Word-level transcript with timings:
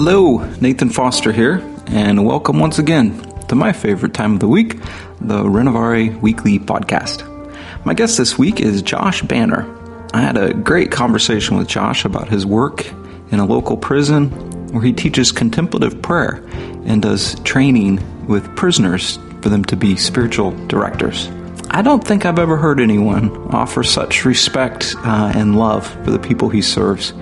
Hello, 0.00 0.38
Nathan 0.60 0.90
Foster 0.90 1.32
here, 1.32 1.60
and 1.88 2.24
welcome 2.24 2.60
once 2.60 2.78
again 2.78 3.20
to 3.48 3.56
my 3.56 3.72
favorite 3.72 4.14
time 4.14 4.34
of 4.34 4.38
the 4.38 4.46
week, 4.46 4.76
the 5.20 5.42
Renovare 5.42 6.20
Weekly 6.20 6.60
Podcast. 6.60 7.24
My 7.84 7.94
guest 7.94 8.16
this 8.16 8.38
week 8.38 8.60
is 8.60 8.80
Josh 8.80 9.22
Banner. 9.22 9.66
I 10.14 10.20
had 10.20 10.36
a 10.36 10.54
great 10.54 10.92
conversation 10.92 11.56
with 11.56 11.66
Josh 11.66 12.04
about 12.04 12.28
his 12.28 12.46
work 12.46 12.86
in 13.32 13.40
a 13.40 13.44
local 13.44 13.76
prison 13.76 14.30
where 14.72 14.84
he 14.84 14.92
teaches 14.92 15.32
contemplative 15.32 16.00
prayer 16.00 16.44
and 16.84 17.02
does 17.02 17.34
training 17.40 17.98
with 18.28 18.54
prisoners 18.54 19.18
for 19.42 19.48
them 19.48 19.64
to 19.64 19.74
be 19.74 19.96
spiritual 19.96 20.52
directors. 20.68 21.28
I 21.70 21.82
don't 21.82 22.04
think 22.04 22.24
I've 22.24 22.38
ever 22.38 22.56
heard 22.56 22.78
anyone 22.78 23.36
offer 23.52 23.82
such 23.82 24.24
respect 24.24 24.94
uh, 24.98 25.32
and 25.34 25.58
love 25.58 25.88
for 26.04 26.12
the 26.12 26.20
people 26.20 26.50
he 26.50 26.62
serves. 26.62 27.12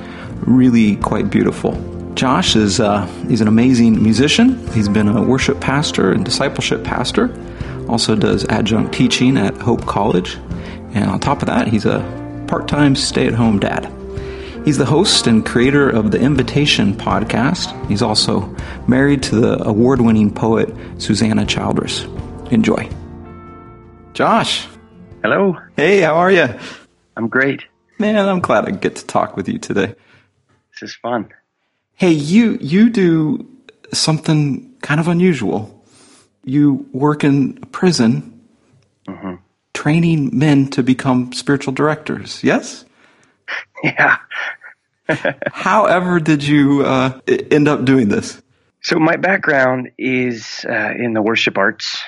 Really 0.43 0.96
quite 0.96 1.30
beautiful. 1.30 1.96
Josh 2.16 2.56
is 2.56 2.80
uh, 2.80 3.04
he's 3.29 3.43
an 3.43 3.48
amazing 3.48 4.02
musician. 4.02 4.66
He's 4.72 4.88
been 4.88 5.07
a 5.07 5.22
worship 5.22 5.61
pastor 5.61 6.12
and 6.12 6.24
discipleship 6.24 6.82
pastor. 6.82 7.30
Also 7.90 8.16
does 8.16 8.46
adjunct 8.46 8.94
teaching 8.94 9.36
at 9.36 9.54
Hope 9.58 9.84
College, 9.84 10.36
and 10.94 11.10
on 11.10 11.21
top 11.21 11.43
of 11.43 11.46
that, 11.46 11.68
he's 11.68 11.84
a 11.84 12.00
part-time 12.48 12.96
stay-at-home 12.96 13.58
dad. 13.58 13.93
He's 14.64 14.79
the 14.79 14.86
host 14.86 15.26
and 15.26 15.44
creator 15.44 15.90
of 15.90 16.10
the 16.10 16.18
Invitation 16.18 16.94
podcast. 16.94 17.71
He's 17.86 18.00
also 18.00 18.57
married 18.88 19.22
to 19.24 19.36
the 19.36 19.62
award-winning 19.68 20.32
poet 20.32 20.74
Susanna 20.96 21.44
Childress. 21.44 22.04
Enjoy. 22.50 22.88
Josh. 24.14 24.66
Hello. 25.22 25.58
Hey, 25.76 26.00
how 26.00 26.16
are 26.16 26.32
you? 26.32 26.48
I'm 27.14 27.29
great. 27.29 27.64
Man, 27.98 28.26
I'm 28.26 28.40
glad 28.40 28.64
I 28.66 28.71
get 28.71 28.96
to 28.96 29.07
talk 29.07 29.36
with 29.36 29.48
you 29.48 29.58
today. 29.58 29.94
This 30.72 30.90
is 30.90 30.96
fun. 30.96 31.29
Hey, 31.99 32.12
you 32.12 32.59
you 32.61 32.91
do 32.91 33.48
something 33.92 34.75
kind 34.83 35.00
of 35.00 35.08
unusual. 35.08 35.83
You 36.44 36.86
work 36.92 37.25
in 37.25 37.58
a 37.62 37.66
prison, 37.66 38.41
mm-hmm. 39.08 39.36
training 39.72 40.38
men 40.38 40.69
to 40.69 40.83
become 40.83 41.33
spiritual 41.33 41.72
directors. 41.72 42.42
Yes. 42.44 42.84
Yeah. 43.84 44.16
However, 45.53 46.19
did 46.19 46.42
you 46.42 46.83
uh, 46.83 47.20
end 47.28 47.69
up 47.69 47.84
doing 47.84 48.08
this? 48.08 48.42
So 48.83 48.98
my 48.98 49.16
background 49.16 49.91
is 49.98 50.64
uh, 50.69 50.92
in 50.98 51.12
the 51.12 51.22
worship 51.22 51.58
arts. 51.58 52.03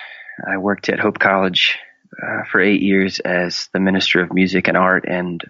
I 0.46 0.56
worked 0.56 0.88
at 0.88 0.98
Hope 0.98 1.18
College 1.18 1.78
uh, 2.20 2.44
for 2.50 2.60
eight 2.60 2.82
years 2.82 3.20
as 3.20 3.68
the 3.72 3.80
minister 3.80 4.20
of 4.20 4.32
music 4.32 4.66
and 4.66 4.76
art, 4.76 5.04
and 5.06 5.42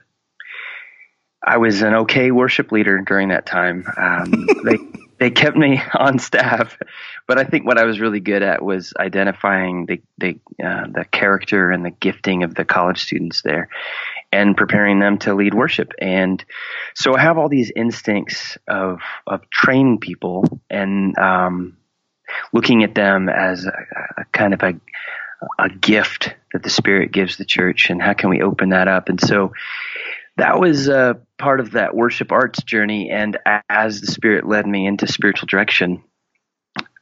I 1.42 1.58
was 1.58 1.82
an 1.82 1.94
okay 1.94 2.30
worship 2.30 2.72
leader 2.72 2.98
during 3.00 3.28
that 3.28 3.46
time. 3.46 3.84
Um, 3.96 4.46
they 4.64 4.78
they 5.18 5.30
kept 5.30 5.56
me 5.56 5.80
on 5.94 6.18
staff, 6.18 6.78
but 7.26 7.38
I 7.38 7.44
think 7.44 7.66
what 7.66 7.78
I 7.78 7.84
was 7.84 8.00
really 8.00 8.20
good 8.20 8.42
at 8.42 8.62
was 8.62 8.92
identifying 8.98 9.86
the 9.86 10.00
the 10.18 10.38
uh, 10.64 10.86
the 10.92 11.04
character 11.10 11.70
and 11.70 11.84
the 11.84 11.90
gifting 11.90 12.42
of 12.42 12.54
the 12.54 12.64
college 12.64 13.02
students 13.02 13.42
there, 13.42 13.68
and 14.32 14.56
preparing 14.56 14.98
them 14.98 15.18
to 15.18 15.34
lead 15.34 15.54
worship. 15.54 15.92
And 16.00 16.44
so 16.94 17.16
I 17.16 17.20
have 17.20 17.38
all 17.38 17.48
these 17.48 17.72
instincts 17.74 18.58
of 18.66 19.00
of 19.26 19.48
training 19.50 19.98
people 19.98 20.44
and 20.70 21.16
um, 21.18 21.76
looking 22.52 22.84
at 22.84 22.94
them 22.94 23.28
as 23.28 23.64
a, 23.64 23.72
a 24.18 24.24
kind 24.32 24.54
of 24.54 24.62
a 24.62 24.74
a 25.58 25.68
gift 25.68 26.34
that 26.52 26.64
the 26.64 26.70
Spirit 26.70 27.12
gives 27.12 27.36
the 27.36 27.44
church, 27.44 27.90
and 27.90 28.02
how 28.02 28.12
can 28.12 28.30
we 28.30 28.42
open 28.42 28.70
that 28.70 28.88
up? 28.88 29.08
And 29.08 29.20
so 29.20 29.52
that 30.38 30.60
was 30.60 30.88
uh, 30.88 31.14
part 31.36 31.60
of 31.60 31.72
that 31.72 31.94
worship 31.94 32.32
arts 32.32 32.62
journey. 32.62 33.10
And 33.10 33.38
as 33.68 34.00
the 34.00 34.06
Spirit 34.06 34.46
led 34.46 34.66
me 34.66 34.86
into 34.86 35.06
spiritual 35.06 35.46
direction, 35.46 36.02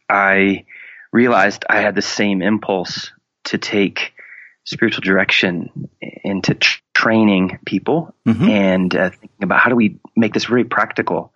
I 0.09 0.65
realized 1.13 1.65
I 1.69 1.81
had 1.81 1.95
the 1.95 2.03
same 2.03 2.43
impulse 2.43 3.13
to 3.45 3.59
take 3.59 4.15
spiritual 4.65 5.03
direction 5.03 5.89
into 6.01 6.55
t- 6.55 6.67
training 6.95 7.59
people 7.65 8.15
mm-hmm. 8.27 8.49
and 8.49 8.97
uh, 8.97 9.11
thinking 9.11 9.43
about 9.43 9.61
how 9.61 9.69
do 9.71 9.77
we 9.77 9.99
make 10.17 10.33
this 10.33 10.47
very 10.47 10.65
practical. 10.65 11.33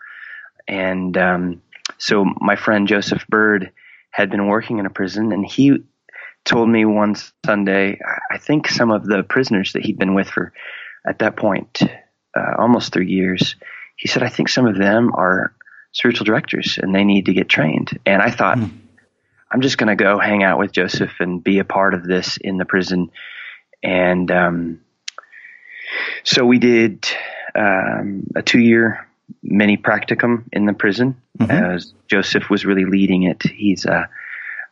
And 0.66 1.16
um, 1.18 1.62
so 1.98 2.24
my 2.24 2.56
friend 2.56 2.88
Joseph 2.88 3.26
Bird 3.28 3.72
had 4.10 4.30
been 4.30 4.46
working 4.48 4.78
in 4.78 4.86
a 4.86 4.90
prison, 4.90 5.32
and 5.32 5.46
he 5.46 5.84
told 6.44 6.68
me 6.68 6.84
one 6.84 7.14
Sunday, 7.44 8.00
I 8.30 8.38
think 8.38 8.68
some 8.68 8.90
of 8.90 9.04
the 9.04 9.22
prisoners 9.22 9.74
that 9.74 9.84
he'd 9.84 9.98
been 9.98 10.14
with 10.14 10.28
for 10.28 10.52
at 11.06 11.20
that 11.20 11.36
point, 11.36 11.82
uh, 12.36 12.54
almost 12.58 12.92
three 12.92 13.10
years, 13.10 13.56
he 13.96 14.08
said, 14.08 14.22
I 14.22 14.28
think 14.28 14.48
some 14.48 14.66
of 14.66 14.76
them 14.76 15.12
are 15.14 15.52
spiritual 15.92 16.24
directors 16.24 16.78
and 16.80 16.94
they 16.94 17.04
need 17.04 17.26
to 17.26 17.34
get 17.34 17.48
trained. 17.48 17.98
And 18.06 18.22
I 18.22 18.30
thought, 18.30 18.58
mm. 18.58 18.70
I'm 19.50 19.60
just 19.60 19.78
going 19.78 19.88
to 19.88 20.02
go 20.02 20.18
hang 20.18 20.42
out 20.42 20.58
with 20.58 20.72
Joseph 20.72 21.12
and 21.20 21.42
be 21.42 21.58
a 21.58 21.64
part 21.64 21.94
of 21.94 22.04
this 22.04 22.36
in 22.36 22.56
the 22.56 22.64
prison. 22.64 23.10
And 23.82 24.30
um, 24.30 24.80
so 26.22 26.44
we 26.44 26.58
did 26.58 27.06
um, 27.54 28.26
a 28.36 28.42
two 28.42 28.60
year 28.60 29.06
mini 29.42 29.76
practicum 29.76 30.44
in 30.52 30.66
the 30.66 30.72
prison 30.72 31.20
mm-hmm. 31.38 31.50
as 31.50 31.92
Joseph 32.08 32.48
was 32.48 32.64
really 32.64 32.84
leading 32.84 33.24
it. 33.24 33.42
He's 33.42 33.84
a, 33.86 34.08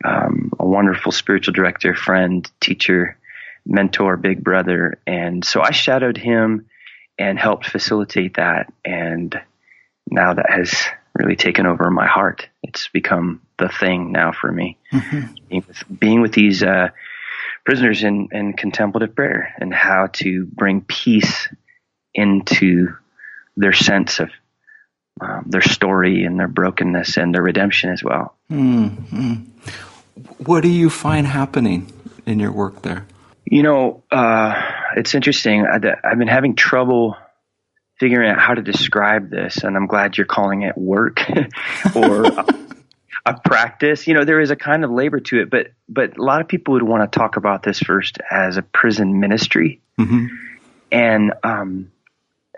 um, 0.05 0.53
a 0.59 0.67
wonderful 0.67 1.11
spiritual 1.11 1.55
director, 1.55 1.95
friend, 1.95 2.49
teacher, 2.61 3.17
mentor, 3.69 4.17
big 4.17 4.43
brother. 4.43 4.99
And 5.07 5.45
so 5.45 5.61
I 5.61 5.71
shadowed 5.71 6.17
him 6.17 6.67
and 7.19 7.39
helped 7.39 7.67
facilitate 7.67 8.37
that. 8.37 8.73
And 8.85 9.39
now 10.11 10.35
that 10.35 10.51
has 10.51 10.75
really 11.15 11.37
taken 11.37 11.67
over 11.67 11.91
my 11.91 12.07
heart. 12.07 12.49
It's 12.63 12.89
become 12.89 13.43
the 13.59 13.69
thing 13.69 14.13
now 14.13 14.33
for 14.33 14.51
me. 14.51 14.79
Mm-hmm. 14.93 15.35
Being, 15.49 15.65
with, 15.67 15.85
being, 16.01 16.21
with, 16.23 16.33
these 16.33 16.63
uh, 16.63 16.89
prisoners 17.65 18.05
in, 18.05 18.29
in 18.33 18.53
contemplative 18.55 19.15
prayer 19.15 19.55
and 19.59 19.75
how 19.75 20.09
to 20.15 20.47
bring 20.47 20.81
peace 20.81 21.49
into 22.15 22.95
their 23.57 23.73
sense 23.73 24.21
of 24.21 24.31
um, 25.21 25.45
their 25.47 25.63
story 25.63 26.25
and 26.25 26.39
their 26.39 26.49
brokenness 26.49 27.17
and 27.17 27.35
their 27.35 27.43
redemption 27.43 27.91
as 27.91 28.03
well. 28.05 28.37
Mm-hmm. 28.51 29.35
What 30.45 30.63
do 30.63 30.69
you 30.69 30.89
find 30.89 31.27
happening 31.27 31.93
in 32.25 32.39
your 32.39 32.53
work 32.53 32.83
there? 32.83 33.07
You 33.51 33.63
know, 33.63 34.05
uh, 34.11 34.61
it's 34.97 35.15
interesting. 35.15 35.65
I, 35.65 35.81
have 36.05 36.19
been 36.19 36.29
having 36.29 36.55
trouble 36.55 37.17
figuring 37.99 38.31
out 38.31 38.39
how 38.39 38.55
to 38.55 38.63
describe 38.63 39.31
this, 39.31 39.65
and 39.65 39.75
I'm 39.75 39.87
glad 39.87 40.19
you're 40.19 40.27
calling 40.27 40.63
it 40.63 40.77
work 40.77 41.25
or 41.97 42.25
a, 42.27 42.47
a, 43.25 43.41
practice. 43.43 44.07
You 44.07 44.15
know, 44.15 44.25
there 44.25 44.41
is 44.41 44.51
a 44.51 44.57
kind 44.57 44.85
of 44.85 44.91
labor 44.91 45.21
to 45.21 45.41
it, 45.41 45.51
but 45.51 45.69
but 45.89 46.19
a 46.19 46.23
lot 46.23 46.43
of 46.43 46.49
people 46.49 46.75
would 46.75 46.83
want 46.83 47.11
to 47.11 47.19
talk 47.19 47.37
about 47.37 47.63
this 47.63 47.79
first 47.79 48.19
as 48.31 48.59
a 48.59 48.63
prison 48.63 49.19
ministry, 49.19 49.81
mm-hmm. 49.99 50.27
and 50.93 51.33
um, 51.43 51.91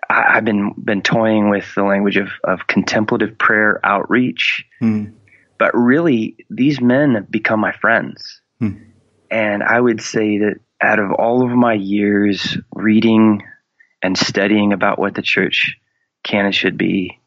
I, 0.09 0.35
have 0.35 0.45
been 0.45 0.73
been 0.73 1.03
toying 1.03 1.51
with 1.51 1.73
the 1.77 1.85
language 1.85 2.17
of 2.17 2.31
of 2.43 2.67
contemplative 2.67 3.39
prayer 3.39 3.79
outreach, 3.85 4.67
mm. 4.83 5.13
but 5.57 5.73
really 5.73 6.37
these 6.51 6.81
men 6.81 7.15
have 7.15 7.31
become 7.31 7.61
my 7.61 7.73
friends. 7.73 8.41
Mm. 8.61 8.87
And 9.31 9.63
I 9.63 9.81
would 9.81 10.01
say 10.01 10.39
that 10.39 10.57
out 10.83 10.99
of 10.99 11.13
all 11.13 11.45
of 11.45 11.51
my 11.51 11.75
years 11.75 12.57
reading 12.75 13.43
and 14.03 14.17
studying 14.17 14.73
about 14.73 14.99
what 14.99 15.15
the 15.15 15.23
church 15.23 15.77
can 16.25 16.47
and 16.47 16.55
should 16.55 16.79
be, 16.79 17.19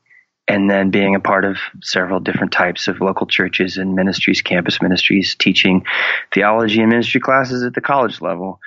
and 0.48 0.70
then 0.70 0.92
being 0.92 1.16
a 1.16 1.20
part 1.20 1.46
of 1.46 1.58
several 1.82 2.20
different 2.20 2.52
types 2.52 2.88
of 2.88 3.00
local 3.00 3.28
churches 3.28 3.78
and 3.78 3.96
ministries, 3.96 4.42
campus 4.42 4.82
ministries, 4.82 5.36
teaching 5.36 5.86
theology 6.34 6.82
and 6.82 6.90
ministry 6.90 7.22
classes 7.22 7.64
at 7.64 7.74
the 7.74 7.82
college 7.82 8.22
level, 8.22 8.60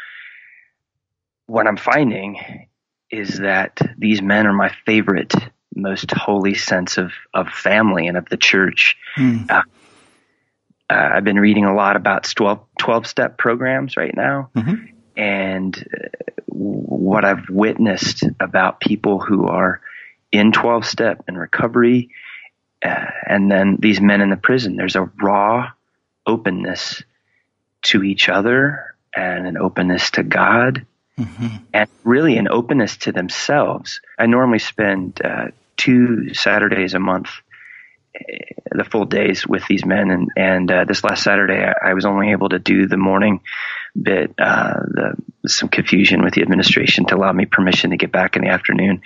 what 1.47 1.67
I'm 1.67 1.77
finding 1.77 2.39
is 3.11 3.39
that 3.39 3.81
these 3.99 4.21
men 4.23 4.47
are 4.47 4.53
my 4.53 4.75
favorite, 4.85 5.35
most 5.75 6.11
holy 6.11 6.55
sense 6.55 6.99
of, 6.99 7.13
of 7.35 7.49
family 7.49 8.09
and 8.09 8.17
of 8.17 8.29
the 8.29 8.37
church. 8.37 8.97
Mm. 9.17 9.51
Uh, 9.51 9.63
uh, 10.89 11.11
I've 11.15 11.25
been 11.25 11.39
reading 11.39 11.65
a 11.65 11.75
lot 11.75 11.97
about 11.97 12.25
12, 12.25 12.61
12 12.79 13.07
step 13.07 13.39
programs 13.39 13.97
right 13.97 14.15
now. 14.15 14.51
Mm-hmm. 14.55 14.87
And 15.17 15.77
uh, 15.77 16.09
what 16.47 17.25
I've 17.25 17.49
witnessed 17.49 18.25
about 18.39 18.81
people 18.81 19.19
who 19.19 19.47
are 19.47 19.81
in 20.31 20.53
12 20.53 20.87
step 20.87 21.25
and 21.27 21.39
recovery, 21.39 22.11
uh, 22.85 23.07
and 23.27 23.51
then 23.51 23.77
these 23.81 24.01
men 24.01 24.21
in 24.21 24.31
the 24.31 24.37
prison, 24.37 24.77
there's 24.77 24.97
a 24.97 25.11
raw 25.21 25.71
openness 26.27 27.03
to 27.83 28.03
each 28.03 28.29
other 28.29 28.95
and 29.15 29.47
an 29.47 29.57
openness 29.57 30.11
to 30.13 30.23
God 30.23 30.87
mm-hmm. 31.19 31.57
and 31.73 31.89
really 32.05 32.37
an 32.37 32.49
openness 32.49 32.97
to 32.99 33.13
themselves. 33.13 34.01
I 34.19 34.27
normally 34.27 34.59
spend 34.59 35.21
uh, 35.25 35.49
two 35.77 36.35
Saturdays 36.35 36.95
a 36.95 36.99
month 36.99 37.31
the 38.71 38.85
full 38.85 39.05
days 39.05 39.47
with 39.47 39.67
these 39.67 39.85
men. 39.85 40.11
And, 40.11 40.29
and 40.37 40.71
uh, 40.71 40.85
this 40.85 41.03
last 41.03 41.23
Saturday, 41.23 41.65
I, 41.65 41.91
I, 41.91 41.95
was 41.95 42.05
only 42.05 42.33
able 42.33 42.51
to 42.51 42.59
do 42.59 42.87
the 42.87 42.97
morning 42.97 43.41
bit, 44.01 44.35
uh, 44.39 44.75
the, 44.87 45.49
some 45.49 45.69
confusion 45.69 46.23
with 46.23 46.35
the 46.35 46.43
administration 46.43 47.07
to 47.07 47.17
allow 47.17 47.33
me 47.33 47.47
permission 47.47 47.91
to 47.91 47.97
get 47.97 48.13
back 48.13 48.37
in 48.37 48.43
the 48.43 48.49
afternoon. 48.49 49.03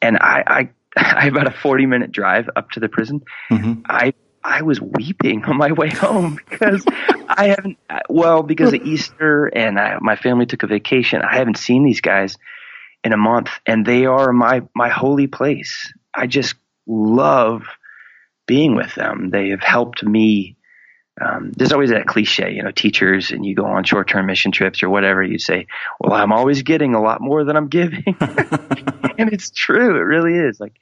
And 0.00 0.18
I, 0.18 0.42
I 0.46 0.68
I 0.96 1.24
have 1.24 1.34
about 1.34 1.46
a 1.46 1.56
40 1.56 1.86
minute 1.86 2.12
drive 2.12 2.48
up 2.54 2.70
to 2.72 2.80
the 2.80 2.88
prison. 2.88 3.22
Mm-hmm. 3.50 3.82
I 3.86 4.14
I 4.44 4.62
was 4.62 4.80
weeping 4.80 5.44
on 5.44 5.56
my 5.56 5.72
way 5.72 5.88
home 5.90 6.38
because 6.50 6.84
I 7.28 7.54
haven't, 7.56 7.78
well, 8.08 8.42
because 8.42 8.72
of 8.72 8.82
Easter 8.82 9.46
and 9.46 9.78
I, 9.78 9.98
my 10.00 10.16
family 10.16 10.46
took 10.46 10.64
a 10.64 10.66
vacation. 10.66 11.22
I 11.22 11.36
haven't 11.36 11.58
seen 11.58 11.84
these 11.84 12.00
guys 12.00 12.36
in 13.04 13.12
a 13.12 13.16
month 13.16 13.50
and 13.66 13.86
they 13.86 14.06
are 14.06 14.32
my, 14.32 14.62
my 14.74 14.88
holy 14.88 15.28
place. 15.28 15.92
I 16.12 16.26
just 16.26 16.56
love 16.88 17.62
being 18.46 18.74
with 18.74 18.94
them. 18.94 19.30
They 19.30 19.50
have 19.50 19.62
helped 19.62 20.02
me. 20.02 20.56
Um, 21.20 21.52
there's 21.52 21.72
always 21.72 21.90
that 21.90 22.06
cliche, 22.06 22.52
you 22.52 22.62
know, 22.62 22.70
teachers 22.70 23.30
and 23.30 23.44
you 23.44 23.54
go 23.54 23.66
on 23.66 23.84
short 23.84 24.08
term 24.08 24.26
mission 24.26 24.50
trips 24.50 24.82
or 24.82 24.88
whatever. 24.88 25.22
You 25.22 25.38
say, 25.38 25.66
well, 26.00 26.14
I'm 26.14 26.32
always 26.32 26.62
getting 26.62 26.94
a 26.94 27.02
lot 27.02 27.20
more 27.20 27.44
than 27.44 27.56
I'm 27.56 27.68
giving. 27.68 28.04
and 28.20 29.32
it's 29.32 29.50
true. 29.50 29.96
It 29.96 30.04
really 30.04 30.34
is 30.34 30.58
like 30.58 30.74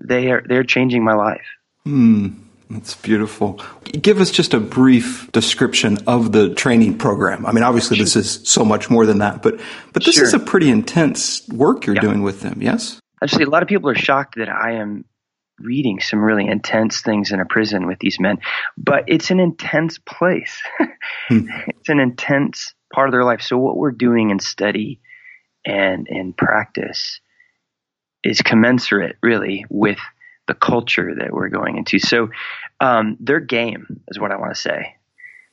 they 0.00 0.30
are, 0.30 0.42
they're 0.46 0.64
changing 0.64 1.04
my 1.04 1.14
life. 1.14 1.46
Hmm. 1.84 2.28
That's 2.72 2.94
beautiful. 2.94 3.60
Give 3.84 4.18
us 4.18 4.30
just 4.30 4.54
a 4.54 4.60
brief 4.60 5.30
description 5.32 5.98
of 6.06 6.32
the 6.32 6.54
training 6.54 6.96
program. 6.96 7.44
I 7.44 7.52
mean, 7.52 7.64
obviously 7.64 7.98
this 7.98 8.16
is 8.16 8.48
so 8.48 8.64
much 8.64 8.88
more 8.88 9.04
than 9.04 9.18
that, 9.18 9.42
but 9.42 9.60
but 9.92 10.04
this 10.04 10.14
sure. 10.14 10.24
is 10.24 10.32
a 10.32 10.38
pretty 10.38 10.70
intense 10.70 11.46
work 11.48 11.84
you're 11.84 11.96
yeah. 11.96 12.00
doing 12.00 12.22
with 12.22 12.40
them. 12.40 12.62
Yes. 12.62 12.98
Actually, 13.22 13.44
a 13.44 13.50
lot 13.50 13.62
of 13.62 13.68
people 13.68 13.90
are 13.90 13.94
shocked 13.94 14.36
that 14.36 14.48
I 14.48 14.72
am 14.76 15.04
reading 15.62 16.00
some 16.00 16.20
really 16.20 16.46
intense 16.46 17.00
things 17.00 17.32
in 17.32 17.40
a 17.40 17.46
prison 17.46 17.86
with 17.86 17.98
these 17.98 18.20
men, 18.20 18.38
but 18.76 19.04
it's 19.06 19.30
an 19.30 19.40
intense 19.40 19.98
place. 19.98 20.60
hmm. 21.28 21.46
It's 21.68 21.88
an 21.88 22.00
intense 22.00 22.74
part 22.92 23.08
of 23.08 23.12
their 23.12 23.24
life. 23.24 23.42
So 23.42 23.58
what 23.58 23.76
we're 23.76 23.90
doing 23.92 24.30
in 24.30 24.38
study 24.38 25.00
and 25.64 26.06
in 26.08 26.32
practice 26.32 27.20
is 28.22 28.40
commensurate, 28.42 29.16
really, 29.22 29.64
with 29.68 29.98
the 30.46 30.54
culture 30.54 31.14
that 31.18 31.32
we're 31.32 31.48
going 31.48 31.76
into. 31.76 31.98
So 31.98 32.30
um, 32.80 33.16
they're 33.20 33.40
game 33.40 34.02
is 34.08 34.18
what 34.18 34.32
I 34.32 34.36
want 34.36 34.54
to 34.54 34.60
say. 34.60 34.96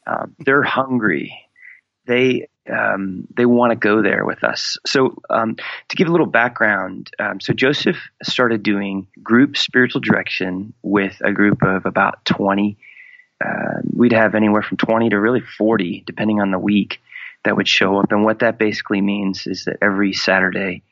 Um, 0.07 0.35
they're 0.39 0.63
hungry. 0.63 1.48
They 2.09 2.47
um, 2.69 3.27
they 3.35 3.45
want 3.45 3.71
to 3.71 3.75
go 3.75 4.01
there 4.01 4.25
with 4.25 4.43
us. 4.43 4.77
So 4.85 5.15
um, 5.29 5.55
to 5.87 5.95
give 5.95 6.07
a 6.07 6.11
little 6.11 6.27
background, 6.27 7.09
um, 7.19 7.39
so 7.39 7.53
Joseph 7.53 7.97
started 8.21 8.63
doing 8.63 9.07
group 9.23 9.57
spiritual 9.57 10.01
direction 10.01 10.73
with 10.83 11.21
a 11.23 11.31
group 11.31 11.63
of 11.63 11.85
about 11.85 12.25
twenty. 12.25 12.77
Uh, 13.43 13.81
we'd 13.95 14.11
have 14.11 14.35
anywhere 14.35 14.61
from 14.61 14.77
twenty 14.77 15.09
to 15.09 15.19
really 15.19 15.41
forty, 15.57 16.03
depending 16.05 16.41
on 16.41 16.51
the 16.51 16.59
week, 16.59 16.99
that 17.45 17.55
would 17.55 17.67
show 17.67 17.97
up. 17.99 18.11
And 18.11 18.25
what 18.25 18.39
that 18.39 18.57
basically 18.59 19.01
means 19.01 19.47
is 19.47 19.65
that 19.65 19.77
every 19.81 20.13
Saturday 20.13 20.83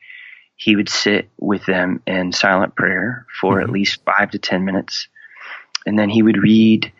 he 0.56 0.74
would 0.74 0.88
sit 0.88 1.28
with 1.38 1.66
them 1.66 2.02
in 2.06 2.32
silent 2.32 2.74
prayer 2.74 3.26
for 3.40 3.54
mm-hmm. 3.54 3.64
at 3.64 3.70
least 3.70 4.02
five 4.04 4.30
to 4.30 4.38
ten 4.38 4.64
minutes 4.64 5.08
and 5.88 5.98
then 5.98 6.10
he 6.10 6.22
would 6.22 6.36
read 6.36 6.92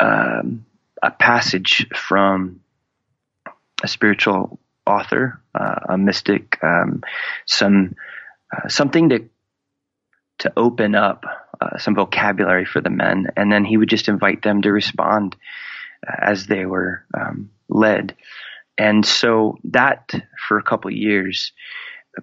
um, 0.00 0.66
a 1.02 1.10
passage 1.10 1.86
from 1.94 2.60
a 3.84 3.88
spiritual 3.88 4.58
author, 4.86 5.40
uh, 5.54 5.80
a 5.90 5.98
mystic, 5.98 6.58
um, 6.62 7.02
some 7.46 7.94
uh, 8.54 8.68
something 8.68 9.10
to 9.10 9.28
to 10.38 10.52
open 10.56 10.94
up 10.94 11.24
uh, 11.60 11.78
some 11.78 11.94
vocabulary 11.94 12.64
for 12.64 12.80
the 12.80 12.90
men, 12.90 13.28
and 13.36 13.52
then 13.52 13.64
he 13.64 13.76
would 13.76 13.90
just 13.90 14.08
invite 14.08 14.42
them 14.42 14.62
to 14.62 14.72
respond 14.72 15.36
uh, 16.06 16.16
as 16.22 16.46
they 16.46 16.64
were 16.64 17.04
um, 17.12 17.50
led. 17.68 18.16
And 18.76 19.06
so 19.06 19.58
that 19.64 20.10
for 20.48 20.58
a 20.58 20.62
couple 20.62 20.90
years 20.90 21.52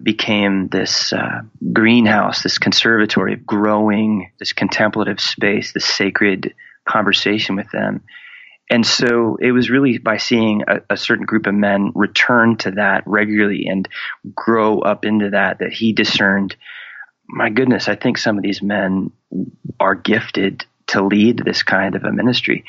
became 0.02 0.68
this 0.68 1.12
uh, 1.12 1.42
greenhouse, 1.72 2.42
this 2.42 2.58
conservatory 2.58 3.34
of 3.34 3.46
growing, 3.46 4.30
this 4.38 4.52
contemplative 4.52 5.20
space, 5.20 5.72
this 5.72 5.86
sacred 5.86 6.54
conversation 6.84 7.56
with 7.56 7.70
them. 7.70 8.02
And 8.70 8.86
so 8.86 9.36
it 9.40 9.52
was 9.52 9.70
really 9.70 9.98
by 9.98 10.16
seeing 10.16 10.62
a, 10.66 10.80
a, 10.90 10.96
certain 10.96 11.26
group 11.26 11.46
of 11.46 11.54
men 11.54 11.92
return 11.94 12.56
to 12.58 12.72
that 12.72 13.02
regularly 13.06 13.66
and 13.68 13.86
grow 14.34 14.78
up 14.78 15.04
into 15.04 15.30
that 15.30 15.58
that 15.58 15.72
he 15.72 15.92
discerned, 15.92 16.56
my 17.28 17.50
goodness, 17.50 17.88
I 17.88 17.96
think 17.96 18.18
some 18.18 18.38
of 18.38 18.42
these 18.42 18.62
men 18.62 19.10
are 19.78 19.94
gifted 19.94 20.64
to 20.88 21.02
lead 21.02 21.38
this 21.38 21.62
kind 21.62 21.94
of 21.94 22.04
a 22.04 22.12
ministry. 22.12 22.64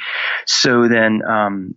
So 0.45 0.87
then, 0.87 1.21
um, 1.23 1.75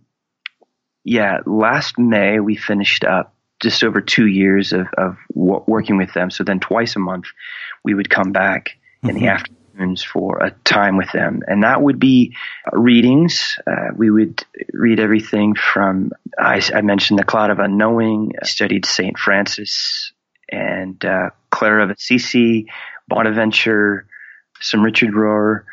yeah, 1.03 1.39
last 1.45 1.97
May 1.97 2.39
we 2.39 2.55
finished 2.55 3.03
up 3.03 3.33
just 3.61 3.83
over 3.83 4.01
two 4.01 4.27
years 4.27 4.73
of, 4.73 4.87
of 4.97 5.17
working 5.33 5.97
with 5.97 6.13
them. 6.13 6.31
So 6.31 6.43
then 6.43 6.59
twice 6.59 6.95
a 6.95 6.99
month 6.99 7.25
we 7.83 7.93
would 7.93 8.09
come 8.09 8.31
back 8.31 8.77
in 9.03 9.15
the 9.15 9.21
mm-hmm. 9.21 9.25
Afternoons 9.77 10.03
for 10.03 10.39
a 10.39 10.51
time 10.63 10.97
with 10.97 11.11
them. 11.11 11.41
And 11.47 11.63
that 11.63 11.81
would 11.81 11.99
be 11.99 12.35
readings. 12.71 13.57
Uh, 13.65 13.89
we 13.95 14.09
would 14.09 14.43
read 14.73 14.99
everything 14.99 15.55
from, 15.55 16.11
I, 16.37 16.61
I, 16.73 16.81
mentioned 16.81 17.19
the 17.19 17.23
Cloud 17.23 17.49
of 17.49 17.59
Unknowing, 17.59 18.33
I 18.41 18.45
studied 18.45 18.85
St. 18.85 19.17
Francis 19.17 20.11
and 20.49 21.03
uh, 21.05 21.29
Clara 21.49 21.83
of 21.83 21.91
Assisi, 21.91 22.67
Bonaventure, 23.07 24.07
some 24.59 24.83
Richard 24.83 25.13
Rohr, 25.13 25.63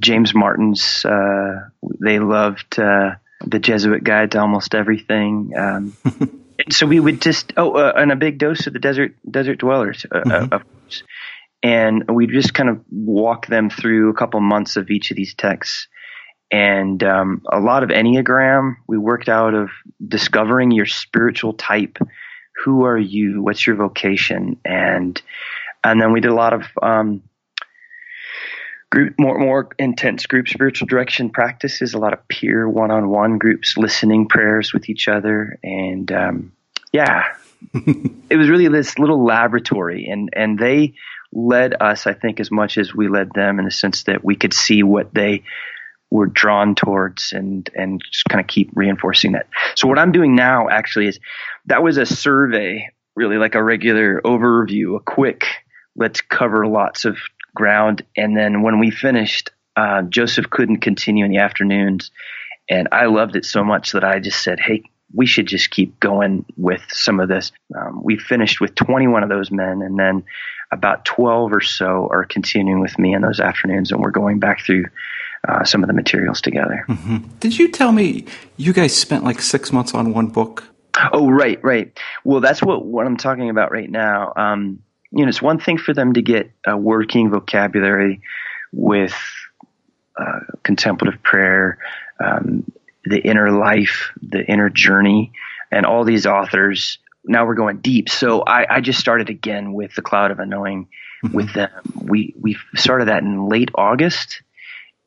James 0.00 0.34
Martin's. 0.34 1.04
Uh, 1.04 1.68
they 2.00 2.18
loved 2.18 2.78
uh, 2.78 3.12
the 3.44 3.58
Jesuit 3.58 4.02
Guide 4.02 4.32
to 4.32 4.40
Almost 4.40 4.74
Everything. 4.74 5.52
Um, 5.56 5.96
so 6.70 6.86
we 6.86 6.98
would 6.98 7.20
just 7.20 7.52
oh, 7.56 7.72
uh, 7.72 7.92
and 7.96 8.10
a 8.10 8.16
big 8.16 8.38
dose 8.38 8.66
of 8.66 8.72
the 8.72 8.78
desert 8.78 9.14
desert 9.30 9.58
dwellers, 9.58 10.06
uh, 10.10 10.18
uh 10.18 10.22
mm-hmm. 10.24 10.68
And 11.62 12.04
we 12.10 12.26
just 12.26 12.54
kind 12.54 12.68
of 12.68 12.80
walk 12.90 13.46
them 13.46 13.70
through 13.70 14.10
a 14.10 14.14
couple 14.14 14.40
months 14.40 14.76
of 14.76 14.90
each 14.90 15.10
of 15.10 15.16
these 15.16 15.34
texts, 15.34 15.88
and 16.50 17.02
um, 17.02 17.42
a 17.50 17.60
lot 17.60 17.82
of 17.82 17.90
enneagram. 17.90 18.76
We 18.86 18.98
worked 18.98 19.28
out 19.28 19.54
of 19.54 19.70
discovering 20.06 20.70
your 20.70 20.86
spiritual 20.86 21.54
type. 21.54 21.98
Who 22.64 22.84
are 22.84 22.98
you? 22.98 23.42
What's 23.42 23.66
your 23.66 23.76
vocation? 23.76 24.58
And 24.64 25.20
and 25.84 26.00
then 26.00 26.12
we 26.12 26.20
did 26.20 26.30
a 26.30 26.34
lot 26.34 26.52
of 26.52 26.64
um, 26.80 27.22
group 28.92 29.14
more 29.18 29.38
more 29.38 29.68
intense 29.78 30.26
group 30.26 30.46
spiritual 30.46 30.86
direction 30.86 31.30
practices 31.30 31.94
a 31.94 31.98
lot 31.98 32.12
of 32.12 32.28
peer 32.28 32.68
one-on-one 32.68 33.38
groups 33.38 33.78
listening 33.78 34.28
prayers 34.28 34.74
with 34.74 34.90
each 34.90 35.08
other 35.08 35.58
and 35.64 36.12
um, 36.12 36.52
yeah 36.92 37.24
it 37.74 38.36
was 38.36 38.50
really 38.50 38.68
this 38.68 38.98
little 38.98 39.24
laboratory 39.24 40.06
and 40.10 40.28
and 40.34 40.58
they 40.58 40.92
led 41.32 41.74
us 41.80 42.06
i 42.06 42.12
think 42.12 42.40
as 42.40 42.50
much 42.50 42.78
as 42.78 42.94
we 42.94 43.08
led 43.08 43.30
them 43.34 43.58
in 43.58 43.64
the 43.64 43.70
sense 43.70 44.04
that 44.04 44.24
we 44.24 44.36
could 44.36 44.52
see 44.52 44.82
what 44.82 45.12
they 45.14 45.42
were 46.10 46.26
drawn 46.26 46.74
towards 46.74 47.32
and 47.32 47.70
and 47.74 48.02
just 48.10 48.26
kind 48.26 48.40
of 48.40 48.46
keep 48.46 48.70
reinforcing 48.74 49.32
that 49.32 49.46
so 49.74 49.88
what 49.88 49.98
i'm 49.98 50.12
doing 50.12 50.34
now 50.34 50.68
actually 50.68 51.06
is 51.06 51.18
that 51.66 51.82
was 51.82 51.96
a 51.96 52.06
survey 52.06 52.88
really 53.16 53.36
like 53.36 53.54
a 53.54 53.62
regular 53.62 54.20
overview 54.22 54.96
a 54.96 55.00
quick 55.00 55.46
let's 55.96 56.20
cover 56.20 56.66
lots 56.66 57.04
of 57.04 57.16
ground. 57.54 58.02
And 58.16 58.36
then 58.36 58.62
when 58.62 58.78
we 58.78 58.90
finished, 58.90 59.50
uh, 59.76 60.02
Joseph 60.02 60.50
couldn't 60.50 60.78
continue 60.78 61.24
in 61.24 61.30
the 61.30 61.38
afternoons. 61.38 62.10
And 62.68 62.88
I 62.92 63.06
loved 63.06 63.36
it 63.36 63.44
so 63.44 63.64
much 63.64 63.92
that 63.92 64.04
I 64.04 64.18
just 64.20 64.42
said, 64.42 64.60
Hey, 64.60 64.84
we 65.14 65.26
should 65.26 65.46
just 65.46 65.70
keep 65.70 65.98
going 66.00 66.44
with 66.56 66.82
some 66.88 67.20
of 67.20 67.28
this. 67.28 67.52
Um, 67.76 68.02
we 68.02 68.18
finished 68.18 68.60
with 68.60 68.74
21 68.74 69.22
of 69.22 69.28
those 69.28 69.50
men, 69.50 69.82
and 69.82 69.98
then 69.98 70.24
about 70.70 71.04
12 71.04 71.52
or 71.52 71.60
so 71.60 72.08
are 72.10 72.24
continuing 72.24 72.80
with 72.80 72.98
me 72.98 73.14
in 73.14 73.22
those 73.22 73.40
afternoons, 73.40 73.92
and 73.92 74.00
we're 74.00 74.10
going 74.10 74.38
back 74.38 74.64
through 74.64 74.86
uh, 75.48 75.64
some 75.64 75.82
of 75.82 75.88
the 75.88 75.92
materials 75.92 76.40
together. 76.40 76.84
Mm-hmm. 76.88 77.18
Did 77.40 77.58
you 77.58 77.68
tell 77.68 77.92
me 77.92 78.24
you 78.56 78.72
guys 78.72 78.94
spent 78.96 79.24
like 79.24 79.40
six 79.40 79.72
months 79.72 79.94
on 79.94 80.12
one 80.12 80.28
book? 80.28 80.64
Oh, 81.12 81.28
right, 81.28 81.62
right. 81.64 81.98
Well, 82.24 82.40
that's 82.40 82.62
what, 82.62 82.84
what 82.84 83.06
I'm 83.06 83.16
talking 83.16 83.50
about 83.50 83.72
right 83.72 83.90
now. 83.90 84.32
Um, 84.36 84.82
you 85.10 85.24
know, 85.24 85.28
it's 85.28 85.42
one 85.42 85.58
thing 85.58 85.78
for 85.78 85.92
them 85.92 86.14
to 86.14 86.22
get 86.22 86.50
a 86.66 86.76
working 86.76 87.30
vocabulary 87.30 88.22
with 88.72 89.14
uh, 90.18 90.40
contemplative 90.62 91.22
prayer, 91.22 91.78
um, 92.22 92.70
the 93.04 93.18
inner 93.18 93.50
life, 93.50 94.12
the 94.20 94.44
inner 94.44 94.68
journey, 94.68 95.32
and 95.70 95.86
all 95.86 96.04
these 96.04 96.26
authors. 96.26 96.98
Now 97.24 97.46
we're 97.46 97.54
going 97.54 97.78
deep. 97.78 98.08
So 98.08 98.42
I, 98.42 98.76
I 98.76 98.80
just 98.80 98.98
started 98.98 99.30
again 99.30 99.72
with 99.72 99.94
the 99.94 100.02
Cloud 100.02 100.30
of 100.30 100.38
Unknowing 100.38 100.88
mm-hmm. 101.24 101.36
with 101.36 101.52
them. 101.52 101.70
We 101.94 102.34
we 102.38 102.56
started 102.74 103.08
that 103.08 103.22
in 103.22 103.48
late 103.48 103.70
August, 103.74 104.42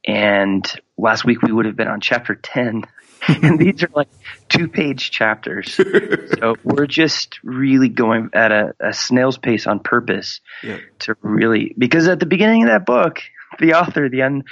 and 0.06 0.66
last 0.98 1.26
week 1.26 1.42
we 1.42 1.52
would 1.52 1.66
have 1.66 1.76
been 1.76 1.88
on 1.88 2.02
chapter 2.02 2.36
ten 2.36 2.86
and 3.28 3.60
these 3.60 3.84
are 3.84 3.90
like 3.94 4.10
two 4.50 4.68
page 4.68 5.12
chapters. 5.12 5.74
so 6.40 6.56
we're 6.64 6.86
just 6.86 7.40
really 7.44 7.90
going 7.90 8.30
at 8.34 8.52
a, 8.52 8.76
a 8.80 8.94
snail's 8.94 9.38
pace 9.38 9.68
on 9.68 9.80
purpose 9.80 10.42
yeah. 10.64 10.78
to 11.00 11.16
really, 11.22 11.74
because 11.78 12.08
at 12.08 12.20
the 12.20 12.26
beginning 12.26 12.64
of 12.64 12.70
that 12.70 12.86
book, 12.86 13.22
the 13.60 13.74
author, 13.74 14.10
the 14.10 14.24
un, 14.24 14.44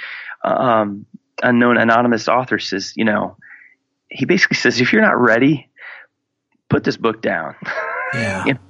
um, 0.42 1.06
unknown 1.44 1.76
anonymous 1.76 2.28
author 2.28 2.58
says, 2.58 2.94
you 2.96 3.04
know, 3.04 3.36
he 4.08 4.26
basically 4.26 4.56
says, 4.56 4.80
if 4.80 4.92
you're 4.92 5.02
not 5.02 5.20
ready, 5.20 5.70
put 6.68 6.84
this 6.84 6.96
book 6.96 7.22
down. 7.22 7.54
Yeah. 8.12 8.44
you 8.44 8.52
know, 8.52 8.60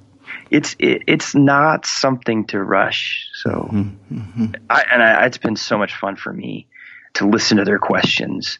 it's 0.49 0.75
it, 0.79 1.03
it's 1.05 1.35
not 1.35 1.85
something 1.85 2.47
to 2.47 2.59
rush. 2.59 3.27
So, 3.43 3.69
mm-hmm. 3.71 4.55
I, 4.67 4.83
and 4.91 5.03
I, 5.03 5.25
it's 5.27 5.37
been 5.37 5.55
so 5.55 5.77
much 5.77 5.95
fun 5.95 6.15
for 6.15 6.33
me 6.33 6.67
to 7.13 7.27
listen 7.27 7.57
to 7.57 7.63
their 7.63 7.77
questions 7.77 8.57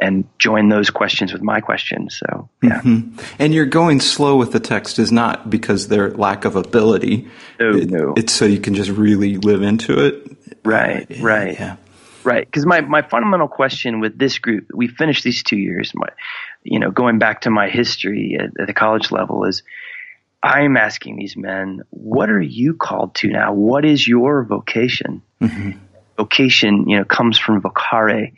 and 0.00 0.24
join 0.38 0.68
those 0.68 0.90
questions 0.90 1.32
with 1.32 1.42
my 1.42 1.60
questions. 1.60 2.18
So, 2.18 2.48
yeah. 2.62 2.80
Mm-hmm. 2.80 3.18
And 3.38 3.52
you're 3.52 3.66
going 3.66 4.00
slow 4.00 4.36
with 4.36 4.52
the 4.52 4.60
text 4.60 4.98
is 4.98 5.10
not 5.10 5.50
because 5.50 5.88
their 5.88 6.10
lack 6.12 6.44
of 6.44 6.54
ability. 6.54 7.28
No, 7.58 7.70
it, 7.76 7.90
no. 7.90 8.14
It's 8.16 8.32
so 8.32 8.44
you 8.44 8.60
can 8.60 8.74
just 8.74 8.90
really 8.90 9.36
live 9.36 9.62
into 9.62 10.04
it. 10.04 10.36
Right, 10.64 11.06
right. 11.20 11.54
Yeah. 11.58 11.76
Right. 12.22 12.44
Because 12.44 12.66
my, 12.66 12.80
my 12.82 13.02
fundamental 13.02 13.48
question 13.48 14.00
with 14.00 14.18
this 14.18 14.38
group, 14.38 14.70
we 14.74 14.88
finished 14.88 15.24
these 15.24 15.42
two 15.42 15.56
years, 15.56 15.92
my, 15.94 16.08
you 16.62 16.78
know, 16.78 16.90
going 16.90 17.18
back 17.18 17.42
to 17.42 17.50
my 17.50 17.68
history 17.68 18.36
at, 18.38 18.50
at 18.60 18.66
the 18.66 18.74
college 18.74 19.10
level 19.10 19.44
is 19.44 19.62
I'm 20.42 20.76
asking 20.76 21.16
these 21.16 21.36
men, 21.36 21.82
what 21.90 22.30
are 22.30 22.40
you 22.40 22.74
called 22.74 23.14
to 23.16 23.28
now? 23.28 23.52
What 23.52 23.84
is 23.84 24.06
your 24.06 24.44
vocation? 24.44 25.22
Mm-hmm. 25.40 25.78
Vocation, 26.16 26.88
you 26.88 26.98
know, 26.98 27.04
comes 27.04 27.38
from 27.38 27.62
vocare, 27.62 28.32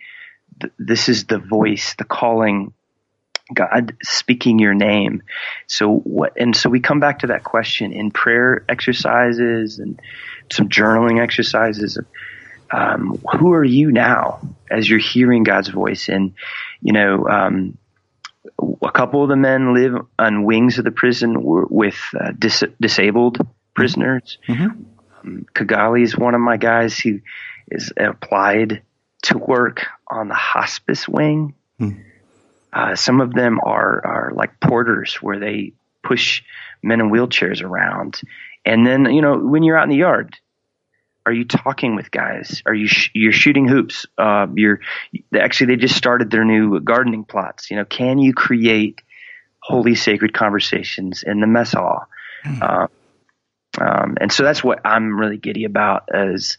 this 0.79 1.09
is 1.09 1.25
the 1.25 1.39
voice, 1.39 1.95
the 1.99 2.05
calling, 2.05 2.73
God 3.53 3.97
speaking 4.03 4.59
your 4.59 4.75
name. 4.75 5.23
So 5.67 5.97
what, 5.97 6.35
and 6.41 6.57
so 6.57 6.71
we 6.71 6.81
come 6.81 7.01
back 7.01 7.21
to 7.21 7.29
that 7.29 7.45
question 7.45 7.93
in 7.93 8.11
prayer 8.11 8.65
exercises 8.69 9.79
and 9.79 10.01
some 10.51 10.69
journaling 10.69 11.21
exercises. 11.21 11.99
Um, 12.73 13.21
who 13.39 13.53
are 13.53 13.65
you 13.65 13.93
now 13.93 14.41
as 14.71 14.89
you're 14.89 14.99
hearing 14.99 15.43
God's 15.43 15.69
voice? 15.69 16.09
And, 16.09 16.35
you 16.81 16.93
know, 16.93 17.29
um, 17.29 17.77
a 18.83 18.91
couple 18.91 19.23
of 19.23 19.29
the 19.29 19.37
men 19.37 19.75
live 19.75 19.95
on 20.19 20.45
wings 20.45 20.79
of 20.79 20.85
the 20.85 20.91
prison 20.91 21.37
with 21.43 21.99
uh, 22.19 22.33
dis- 22.39 22.65
disabled 22.81 23.47
prisoners. 23.75 24.39
Mm-hmm. 24.49 24.65
Um, 24.65 25.47
Kigali 25.55 26.03
is 26.03 26.17
one 26.17 26.35
of 26.35 26.41
my 26.41 26.57
guys 26.57 26.99
who 26.99 27.21
is 27.71 27.93
applied 27.97 28.83
to 29.25 29.39
work 29.39 29.87
on 30.11 30.29
the 30.29 30.35
hospice 30.35 31.09
wing. 31.09 31.55
Hmm. 31.79 31.91
Uh, 32.73 32.97
some 32.97 33.21
of 33.21 33.35
them 33.35 33.61
are, 33.63 34.05
are 34.05 34.33
like 34.35 34.59
porters 34.61 35.17
where 35.17 35.39
they 35.39 35.73
push 36.03 36.43
men 36.83 37.01
in 37.01 37.11
wheelchairs 37.11 37.63
around. 37.63 38.21
And 38.65 38.87
then, 38.87 39.05
you 39.07 39.23
know, 39.23 39.39
when 39.39 39.63
you're 39.63 39.77
out 39.77 39.85
in 39.85 39.91
the 39.91 39.97
yard, 39.97 40.37
are 41.25 41.33
you 41.33 41.45
talking 41.45 41.95
with 41.95 42.11
guys? 42.11 42.63
Are 42.67 42.75
you 42.75 42.89
sh- 42.89 43.11
you're 43.15 43.33
shooting 43.33 43.69
hoops? 43.69 44.07
Uh, 44.19 44.47
you're 44.55 44.81
actually 45.39 45.75
they 45.75 45.77
just 45.77 45.97
started 45.97 46.31
their 46.31 46.45
new 46.45 46.81
gardening 46.81 47.25
plots. 47.25 47.71
You 47.71 47.77
know, 47.77 47.85
can 47.85 48.19
you 48.19 48.33
create 48.35 49.01
holy 49.61 49.95
sacred 49.95 50.35
conversations 50.35 51.23
in 51.23 51.41
the 51.41 51.47
mess 51.47 51.73
hall? 51.73 52.07
Uh, 52.61 52.87
um, 53.81 54.17
and 54.21 54.33
so 54.33 54.43
that's 54.43 54.63
what 54.65 54.81
I'm 54.85 55.19
really 55.19 55.39
giddy 55.39 55.65
about 55.65 56.09
is 56.13 56.59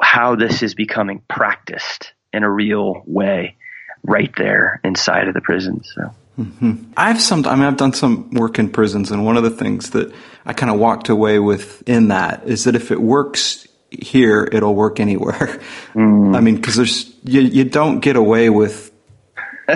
how 0.00 0.36
this 0.36 0.62
is 0.62 0.74
becoming 0.74 1.22
practiced 1.28 2.12
in 2.32 2.44
a 2.44 2.50
real 2.50 3.02
way 3.06 3.56
right 4.02 4.32
there 4.36 4.80
inside 4.84 5.28
of 5.28 5.34
the 5.34 5.40
prison. 5.40 5.82
So. 5.82 6.14
Mm-hmm. 6.38 6.92
I've 6.96 7.20
some. 7.20 7.44
I 7.46 7.56
mean, 7.56 7.64
I've 7.64 7.76
done 7.76 7.92
some 7.92 8.30
work 8.30 8.58
in 8.58 8.70
prisons, 8.70 9.10
and 9.10 9.24
one 9.24 9.36
of 9.36 9.42
the 9.42 9.50
things 9.50 9.90
that 9.90 10.12
I 10.46 10.52
kind 10.52 10.70
of 10.70 10.78
walked 10.78 11.08
away 11.08 11.38
with 11.38 11.82
in 11.88 12.08
that 12.08 12.44
is 12.46 12.64
that 12.64 12.76
if 12.76 12.92
it 12.92 13.00
works 13.00 13.66
here, 13.90 14.48
it'll 14.52 14.74
work 14.74 15.00
anywhere. 15.00 15.60
Mm. 15.94 16.36
I 16.36 16.40
mean, 16.40 16.56
because 16.56 16.76
there's 16.76 17.12
you, 17.24 17.40
you 17.40 17.64
don't 17.64 18.00
get 18.00 18.14
away 18.16 18.50
with. 18.50 18.92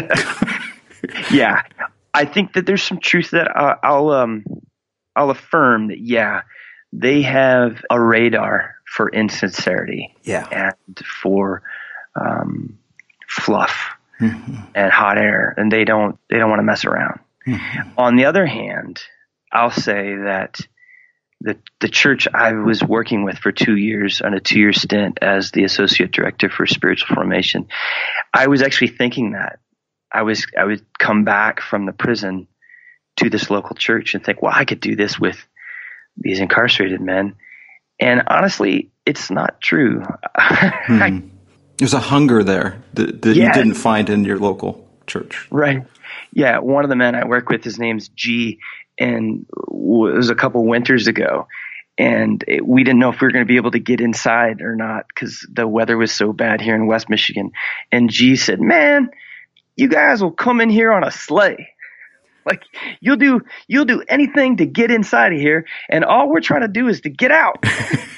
yeah, 1.32 1.62
I 2.14 2.24
think 2.26 2.52
that 2.52 2.64
there's 2.64 2.82
some 2.82 3.00
truth 3.00 3.30
that 3.32 3.56
uh, 3.56 3.76
I'll 3.82 4.10
um 4.10 4.44
I'll 5.16 5.30
affirm 5.30 5.88
that 5.88 5.98
yeah 5.98 6.42
they 6.92 7.22
have 7.22 7.82
a 7.90 8.00
radar 8.00 8.76
for 8.84 9.08
insincerity 9.08 10.14
yeah. 10.22 10.46
and 10.50 11.06
for 11.22 11.62
um, 12.14 12.78
fluff 13.26 13.92
mm-hmm. 14.22 14.54
and 14.74 14.92
hot 14.92 15.18
air, 15.18 15.54
and 15.56 15.70
they 15.70 15.84
don't 15.84 16.18
they 16.30 16.38
don't 16.38 16.50
want 16.50 16.60
to 16.60 16.64
mess 16.64 16.84
around. 16.84 17.20
Mm-hmm. 17.46 17.90
On 17.98 18.16
the 18.16 18.26
other 18.26 18.46
hand, 18.46 19.00
I'll 19.52 19.70
say 19.70 20.16
that 20.16 20.60
the 21.40 21.58
the 21.80 21.88
church 21.88 22.28
I 22.32 22.52
was 22.52 22.82
working 22.82 23.24
with 23.24 23.38
for 23.38 23.52
two 23.52 23.76
years 23.76 24.20
on 24.20 24.34
a 24.34 24.40
two 24.40 24.60
year 24.60 24.72
stint 24.72 25.18
as 25.20 25.50
the 25.50 25.64
associate 25.64 26.12
director 26.12 26.48
for 26.48 26.66
spiritual 26.66 27.14
formation, 27.14 27.66
I 28.32 28.46
was 28.46 28.62
actually 28.62 28.88
thinking 28.88 29.32
that 29.32 29.58
I 30.12 30.22
was 30.22 30.46
I 30.58 30.64
would 30.64 30.84
come 30.98 31.24
back 31.24 31.60
from 31.60 31.86
the 31.86 31.92
prison 31.92 32.46
to 33.16 33.28
this 33.28 33.50
local 33.50 33.76
church 33.76 34.14
and 34.14 34.24
think, 34.24 34.40
well, 34.40 34.52
I 34.54 34.64
could 34.64 34.80
do 34.80 34.96
this 34.96 35.18
with 35.18 35.36
these 36.16 36.40
incarcerated 36.40 37.00
men. 37.00 37.34
And 38.00 38.22
honestly, 38.26 38.90
it's 39.04 39.30
not 39.30 39.60
true. 39.60 40.02
hmm. 40.38 41.28
There's 41.82 41.94
a 41.94 41.98
hunger 41.98 42.44
there 42.44 42.80
that, 42.94 43.22
that 43.22 43.34
yeah. 43.34 43.48
you 43.48 43.52
didn't 43.52 43.74
find 43.74 44.08
in 44.08 44.22
your 44.24 44.38
local 44.38 44.88
church. 45.08 45.48
Right. 45.50 45.84
Yeah. 46.32 46.60
One 46.60 46.84
of 46.84 46.90
the 46.90 46.94
men 46.94 47.16
I 47.16 47.26
work 47.26 47.48
with, 47.48 47.64
his 47.64 47.76
name's 47.76 48.06
G, 48.06 48.60
and 49.00 49.40
it 49.40 49.48
was 49.66 50.30
a 50.30 50.36
couple 50.36 50.64
winters 50.64 51.08
ago. 51.08 51.48
And 51.98 52.44
it, 52.46 52.64
we 52.64 52.84
didn't 52.84 53.00
know 53.00 53.10
if 53.10 53.20
we 53.20 53.26
were 53.26 53.32
going 53.32 53.44
to 53.44 53.48
be 53.48 53.56
able 53.56 53.72
to 53.72 53.80
get 53.80 54.00
inside 54.00 54.60
or 54.60 54.76
not 54.76 55.06
because 55.08 55.44
the 55.52 55.66
weather 55.66 55.96
was 55.98 56.12
so 56.12 56.32
bad 56.32 56.60
here 56.60 56.76
in 56.76 56.86
West 56.86 57.10
Michigan. 57.10 57.50
And 57.90 58.08
G 58.08 58.36
said, 58.36 58.60
Man, 58.60 59.10
you 59.74 59.88
guys 59.88 60.22
will 60.22 60.30
come 60.30 60.60
in 60.60 60.70
here 60.70 60.92
on 60.92 61.02
a 61.02 61.10
sleigh. 61.10 61.70
Like 62.46 62.62
you'll 63.00 63.16
do 63.16 63.40
you'll 63.66 63.86
do 63.86 64.04
anything 64.06 64.58
to 64.58 64.66
get 64.66 64.92
inside 64.92 65.32
of 65.32 65.40
here, 65.40 65.66
and 65.90 66.04
all 66.04 66.28
we're 66.28 66.40
trying 66.42 66.60
to 66.60 66.68
do 66.68 66.86
is 66.86 67.00
to 67.00 67.10
get 67.10 67.32
out. 67.32 67.64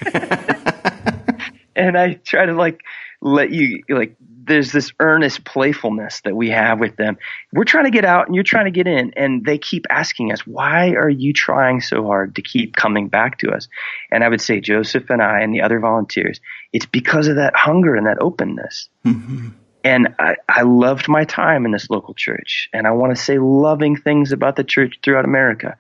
and 1.75 1.97
I 1.97 2.15
try 2.15 2.45
to 2.45 2.53
like 2.53 2.83
let 3.25 3.51
you 3.51 3.83
like 3.89 4.17
there's 4.47 4.73
this 4.73 4.93
earnest 5.01 5.45
playfulness 5.45 6.21
that 6.23 6.37
we 6.37 6.51
have 6.51 6.79
with 6.79 6.97
them. 6.97 7.17
We're 7.53 7.65
trying 7.65 7.85
to 7.85 7.91
get 7.91 8.05
out 8.05 8.27
and 8.27 8.35
you're 8.35 8.45
trying 8.45 8.67
to 8.67 8.71
get 8.71 8.87
in. 8.87 9.13
And 9.17 9.45
they 9.45 9.59
keep 9.59 9.87
asking 9.91 10.33
us, 10.33 10.47
why 10.47 10.91
are 10.91 11.09
you 11.09 11.33
trying 11.33 11.81
so 11.81 12.05
hard 12.05 12.37
to 12.37 12.43
keep 12.43 12.77
coming 12.77 13.09
back 13.09 13.39
to 13.39 13.51
us? 13.51 13.69
And 14.11 14.23
I 14.23 14.29
would 14.29 14.41
say, 14.41 14.61
Joseph 14.61 15.09
and 15.11 15.23
I 15.23 15.41
and 15.41 15.55
the 15.55 15.63
other 15.63 15.81
volunteers, 15.81 16.41
it's 16.73 16.87
because 16.87 17.27
of 17.27 17.37
that 17.37 17.57
hunger 17.57 17.95
and 17.95 18.07
that 18.07 18.21
openness. 18.21 18.89
Mm-hmm. 19.05 19.49
And 19.83 20.15
I, 20.19 20.37
I 20.49 20.63
loved 20.63 21.09
my 21.09 21.25
time 21.25 21.67
in 21.67 21.73
this 21.73 21.91
local 21.91 22.15
church. 22.15 22.69
And 22.73 22.87
I 22.87 22.93
want 22.93 23.17
to 23.17 23.23
say 23.23 23.39
loving 23.39 23.97
things 23.97 24.33
about 24.33 24.57
the 24.57 24.65
church 24.65 24.99
throughout 25.03 25.25
America. 25.25 25.77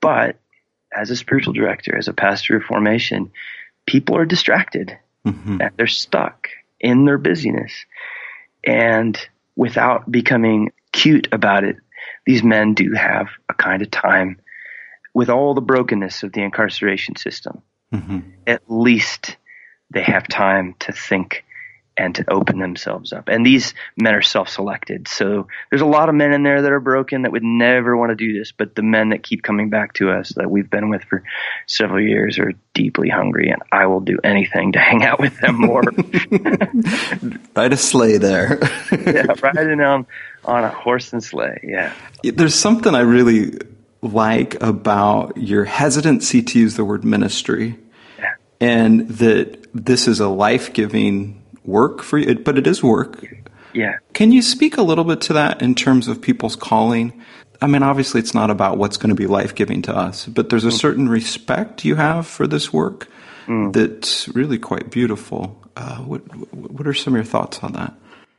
But 0.00 0.36
as 0.92 1.10
a 1.10 1.16
spiritual 1.16 1.52
director, 1.52 1.96
as 1.96 2.08
a 2.08 2.12
pastor 2.12 2.56
of 2.56 2.64
formation, 2.64 3.30
people 3.86 4.16
are 4.16 4.26
distracted 4.26 4.98
mm-hmm. 5.26 5.60
and 5.60 5.70
they're 5.76 5.86
stuck 5.86 6.48
in 6.80 7.04
their 7.04 7.18
busyness. 7.18 7.72
And 8.64 9.18
without 9.56 10.10
becoming 10.10 10.72
cute 10.92 11.28
about 11.32 11.64
it, 11.64 11.76
these 12.26 12.42
men 12.42 12.74
do 12.74 12.92
have 12.92 13.28
a 13.48 13.54
kind 13.54 13.82
of 13.82 13.90
time 13.90 14.40
with 15.14 15.28
all 15.28 15.54
the 15.54 15.60
brokenness 15.60 16.22
of 16.22 16.32
the 16.32 16.42
incarceration 16.42 17.16
system. 17.16 17.62
Mm-hmm. 17.92 18.20
At 18.46 18.62
least 18.68 19.36
they 19.90 20.02
have 20.02 20.28
time 20.28 20.74
to 20.80 20.92
think 20.92 21.44
and 22.00 22.14
to 22.14 22.24
open 22.30 22.58
themselves 22.58 23.12
up. 23.12 23.28
And 23.28 23.44
these 23.44 23.74
men 23.94 24.14
are 24.14 24.22
self-selected. 24.22 25.06
So 25.06 25.48
there's 25.68 25.82
a 25.82 25.86
lot 25.86 26.08
of 26.08 26.14
men 26.14 26.32
in 26.32 26.42
there 26.42 26.62
that 26.62 26.72
are 26.72 26.80
broken 26.80 27.22
that 27.22 27.32
would 27.32 27.44
never 27.44 27.94
want 27.94 28.08
to 28.08 28.16
do 28.16 28.38
this, 28.38 28.52
but 28.52 28.74
the 28.74 28.82
men 28.82 29.10
that 29.10 29.22
keep 29.22 29.42
coming 29.42 29.68
back 29.68 29.92
to 29.94 30.10
us 30.10 30.30
that 30.36 30.50
we've 30.50 30.70
been 30.70 30.88
with 30.88 31.04
for 31.04 31.22
several 31.66 32.02
years 32.02 32.38
are 32.38 32.54
deeply 32.72 33.10
hungry 33.10 33.50
and 33.50 33.62
I 33.70 33.86
will 33.86 34.00
do 34.00 34.18
anything 34.24 34.72
to 34.72 34.78
hang 34.90 35.04
out 35.04 35.20
with 35.20 35.38
them 35.40 35.56
more. 35.56 35.82
ride 37.54 37.74
a 37.74 37.76
sleigh 37.76 38.16
there. 38.16 38.58
yeah, 38.92 39.26
riding 39.42 39.80
on 39.80 40.06
on 40.46 40.64
a 40.64 40.70
horse 40.70 41.12
and 41.12 41.22
sleigh. 41.22 41.60
Yeah. 41.62 41.92
There's 42.22 42.54
something 42.54 42.94
I 42.94 43.00
really 43.00 43.58
like 44.00 44.62
about 44.62 45.36
your 45.36 45.66
hesitancy 45.66 46.40
to 46.40 46.58
use 46.58 46.76
the 46.76 46.84
word 46.86 47.04
ministry. 47.04 47.78
Yeah. 48.18 48.34
And 48.58 49.06
that 49.08 49.68
this 49.74 50.08
is 50.08 50.20
a 50.20 50.28
life-giving 50.28 51.39
work 51.64 52.02
for 52.02 52.18
you, 52.18 52.34
but 52.36 52.58
it 52.58 52.66
is 52.66 52.82
work. 52.82 53.24
Yeah. 53.72 53.98
Can 54.14 54.32
you 54.32 54.42
speak 54.42 54.76
a 54.76 54.82
little 54.82 55.04
bit 55.04 55.20
to 55.22 55.32
that 55.34 55.62
in 55.62 55.74
terms 55.74 56.08
of 56.08 56.20
people's 56.20 56.56
calling? 56.56 57.22
I 57.62 57.66
mean, 57.66 57.82
obviously, 57.82 58.20
it's 58.20 58.34
not 58.34 58.50
about 58.50 58.78
what's 58.78 58.96
going 58.96 59.10
to 59.10 59.14
be 59.14 59.26
life 59.26 59.54
giving 59.54 59.82
to 59.82 59.94
us, 59.94 60.26
but 60.26 60.48
there's 60.48 60.64
a 60.64 60.68
mm. 60.68 60.80
certain 60.80 61.08
respect 61.08 61.84
you 61.84 61.96
have 61.96 62.26
for 62.26 62.46
this 62.46 62.72
work 62.72 63.08
mm. 63.46 63.72
that's 63.72 64.28
really 64.28 64.58
quite 64.58 64.90
beautiful. 64.90 65.60
Uh, 65.76 65.98
what 65.98 66.20
What 66.54 66.86
are 66.86 66.94
some 66.94 67.14
of 67.14 67.18
your 67.18 67.24
thoughts 67.24 67.58
on 67.62 67.72
that? 67.74 67.94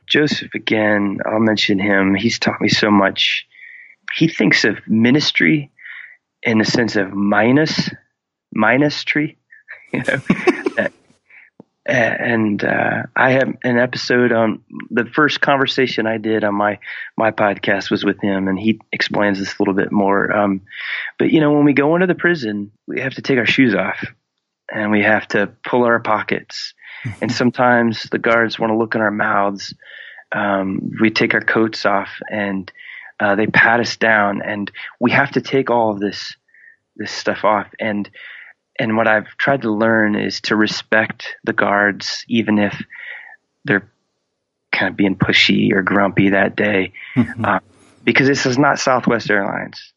Joseph, 0.08 0.54
again, 0.54 1.18
I'll 1.24 1.40
mention 1.40 1.78
him. 1.78 2.14
He's 2.14 2.38
taught 2.38 2.60
me 2.60 2.68
so 2.68 2.90
much. 2.90 3.46
He 4.14 4.28
thinks 4.28 4.64
of 4.64 4.76
ministry 4.86 5.70
in 6.42 6.58
the 6.58 6.64
sense 6.64 6.96
of 6.96 7.12
minus, 7.12 7.90
minus 8.52 9.04
tree. 9.04 9.38
You 9.92 9.98
know, 9.98 10.04
that 10.76 10.90
and 11.84 12.62
uh, 12.64 13.02
I 13.16 13.32
have 13.32 13.56
an 13.64 13.78
episode 13.78 14.32
on 14.32 14.62
the 14.90 15.04
first 15.04 15.40
conversation 15.40 16.06
I 16.06 16.18
did 16.18 16.44
on 16.44 16.54
my 16.54 16.78
my 17.16 17.32
podcast 17.32 17.90
was 17.90 18.04
with 18.04 18.20
him, 18.20 18.46
and 18.48 18.58
he 18.58 18.80
explains 18.92 19.38
this 19.38 19.54
a 19.54 19.56
little 19.58 19.74
bit 19.74 19.90
more. 19.90 20.30
Um, 20.32 20.62
but 21.18 21.30
you 21.30 21.40
know, 21.40 21.52
when 21.52 21.64
we 21.64 21.72
go 21.72 21.94
into 21.96 22.06
the 22.06 22.14
prison, 22.14 22.70
we 22.86 23.00
have 23.00 23.14
to 23.14 23.22
take 23.22 23.38
our 23.38 23.46
shoes 23.46 23.74
off, 23.74 24.04
and 24.72 24.92
we 24.92 25.02
have 25.02 25.26
to 25.28 25.52
pull 25.68 25.84
our 25.84 26.00
pockets, 26.00 26.74
and 27.20 27.32
sometimes 27.32 28.04
the 28.04 28.18
guards 28.18 28.58
want 28.58 28.70
to 28.70 28.78
look 28.78 28.94
in 28.94 29.00
our 29.00 29.10
mouths. 29.10 29.74
Um, 30.30 30.92
we 31.00 31.10
take 31.10 31.34
our 31.34 31.40
coats 31.40 31.84
off, 31.84 32.10
and 32.30 32.70
uh, 33.18 33.34
they 33.34 33.46
pat 33.48 33.80
us 33.80 33.96
down, 33.96 34.40
and 34.42 34.70
we 35.00 35.10
have 35.10 35.32
to 35.32 35.40
take 35.40 35.68
all 35.68 35.90
of 35.90 36.00
this 36.00 36.36
this 36.94 37.10
stuff 37.10 37.44
off, 37.44 37.66
and 37.80 38.08
and 38.82 38.96
what 38.96 39.06
I've 39.06 39.28
tried 39.36 39.62
to 39.62 39.70
learn 39.70 40.16
is 40.16 40.40
to 40.42 40.56
respect 40.56 41.36
the 41.44 41.52
guards, 41.52 42.24
even 42.26 42.58
if 42.58 42.82
they're 43.64 43.88
kind 44.72 44.90
of 44.90 44.96
being 44.96 45.14
pushy 45.14 45.72
or 45.72 45.82
grumpy 45.82 46.30
that 46.30 46.56
day, 46.56 46.92
mm-hmm. 47.14 47.44
uh, 47.44 47.60
because 48.02 48.26
this 48.26 48.44
is 48.44 48.58
not 48.58 48.80
Southwest 48.80 49.30
Airlines. 49.30 49.92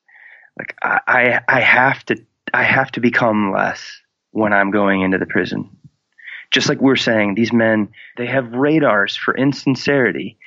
Like 0.55 0.75
I, 0.83 0.99
I, 1.07 1.39
I 1.47 1.61
have 1.61 2.05
to, 2.05 2.17
I 2.53 2.61
have 2.61 2.91
to 2.91 2.99
become 2.99 3.51
less 3.51 3.81
when 4.29 4.53
I'm 4.53 4.69
going 4.69 5.01
into 5.01 5.17
the 5.17 5.25
prison. 5.25 5.75
Just 6.51 6.69
like 6.69 6.79
we're 6.79 6.95
saying, 6.95 7.33
these 7.33 7.51
men, 7.51 7.89
they 8.17 8.27
have 8.27 8.53
radars 8.53 9.15
for 9.15 9.35
insincerity. 9.35 10.37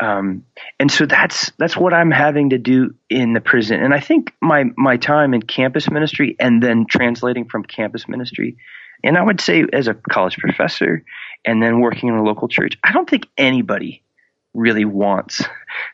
Um, 0.00 0.44
and 0.78 0.90
so 0.90 1.06
that's 1.06 1.50
that's 1.58 1.76
what 1.76 1.92
I'm 1.92 2.10
having 2.10 2.50
to 2.50 2.58
do 2.58 2.94
in 3.10 3.32
the 3.32 3.40
prison. 3.40 3.82
And 3.82 3.92
I 3.92 4.00
think 4.00 4.32
my 4.40 4.64
my 4.76 4.96
time 4.96 5.34
in 5.34 5.42
campus 5.42 5.90
ministry 5.90 6.36
and 6.38 6.62
then 6.62 6.86
translating 6.88 7.48
from 7.48 7.64
campus 7.64 8.06
ministry, 8.08 8.56
and 9.02 9.16
I 9.16 9.22
would 9.22 9.40
say 9.40 9.64
as 9.72 9.88
a 9.88 9.94
college 9.94 10.36
professor 10.36 11.04
and 11.44 11.62
then 11.62 11.80
working 11.80 12.08
in 12.08 12.14
a 12.14 12.22
local 12.22 12.48
church, 12.48 12.78
I 12.82 12.92
don't 12.92 13.08
think 13.08 13.26
anybody 13.36 14.02
really 14.54 14.84
wants 14.84 15.42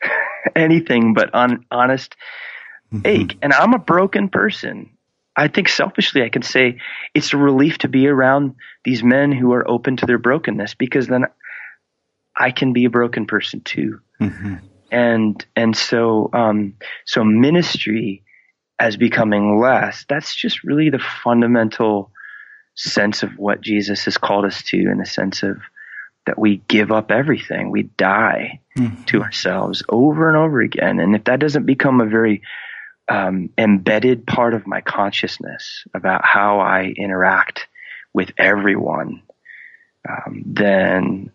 anything 0.56 1.14
but 1.14 1.34
on, 1.34 1.64
honest 1.70 2.14
mm-hmm. 2.92 3.06
ache. 3.06 3.38
And 3.42 3.52
I'm 3.52 3.74
a 3.74 3.78
broken 3.78 4.28
person. 4.28 4.90
I 5.36 5.48
think 5.48 5.68
selfishly 5.68 6.22
I 6.22 6.28
can 6.28 6.42
say 6.42 6.78
it's 7.12 7.32
a 7.32 7.36
relief 7.36 7.78
to 7.78 7.88
be 7.88 8.06
around 8.06 8.54
these 8.84 9.02
men 9.02 9.32
who 9.32 9.52
are 9.52 9.68
open 9.68 9.96
to 9.96 10.06
their 10.06 10.18
brokenness 10.18 10.74
because 10.74 11.08
then 11.08 11.24
I 12.36 12.50
can 12.50 12.72
be 12.72 12.84
a 12.84 12.90
broken 12.90 13.26
person 13.26 13.60
too. 13.60 14.00
Mm-hmm. 14.20 14.54
And 14.90 15.44
and 15.56 15.76
so 15.76 16.30
um, 16.32 16.74
so 17.04 17.24
ministry 17.24 18.22
as 18.78 18.96
becoming 18.96 19.58
less. 19.60 20.04
That's 20.08 20.34
just 20.34 20.64
really 20.64 20.90
the 20.90 20.98
fundamental 20.98 22.10
sense 22.74 23.22
of 23.22 23.30
what 23.38 23.60
Jesus 23.60 24.04
has 24.04 24.18
called 24.18 24.44
us 24.44 24.62
to, 24.64 24.76
in 24.76 24.98
the 24.98 25.06
sense 25.06 25.42
of 25.42 25.58
that 26.26 26.38
we 26.38 26.62
give 26.68 26.90
up 26.90 27.10
everything, 27.10 27.70
we 27.70 27.82
die 27.82 28.60
mm-hmm. 28.76 29.04
to 29.04 29.22
ourselves 29.22 29.82
over 29.88 30.28
and 30.28 30.36
over 30.36 30.60
again. 30.60 30.98
And 30.98 31.14
if 31.14 31.24
that 31.24 31.40
doesn't 31.40 31.66
become 31.66 32.00
a 32.00 32.06
very 32.06 32.42
um, 33.08 33.50
embedded 33.58 34.26
part 34.26 34.54
of 34.54 34.66
my 34.66 34.80
consciousness 34.80 35.84
about 35.92 36.24
how 36.24 36.60
I 36.60 36.94
interact 36.96 37.66
with 38.14 38.30
everyone, 38.38 39.22
um, 40.08 40.42
then 40.46 41.30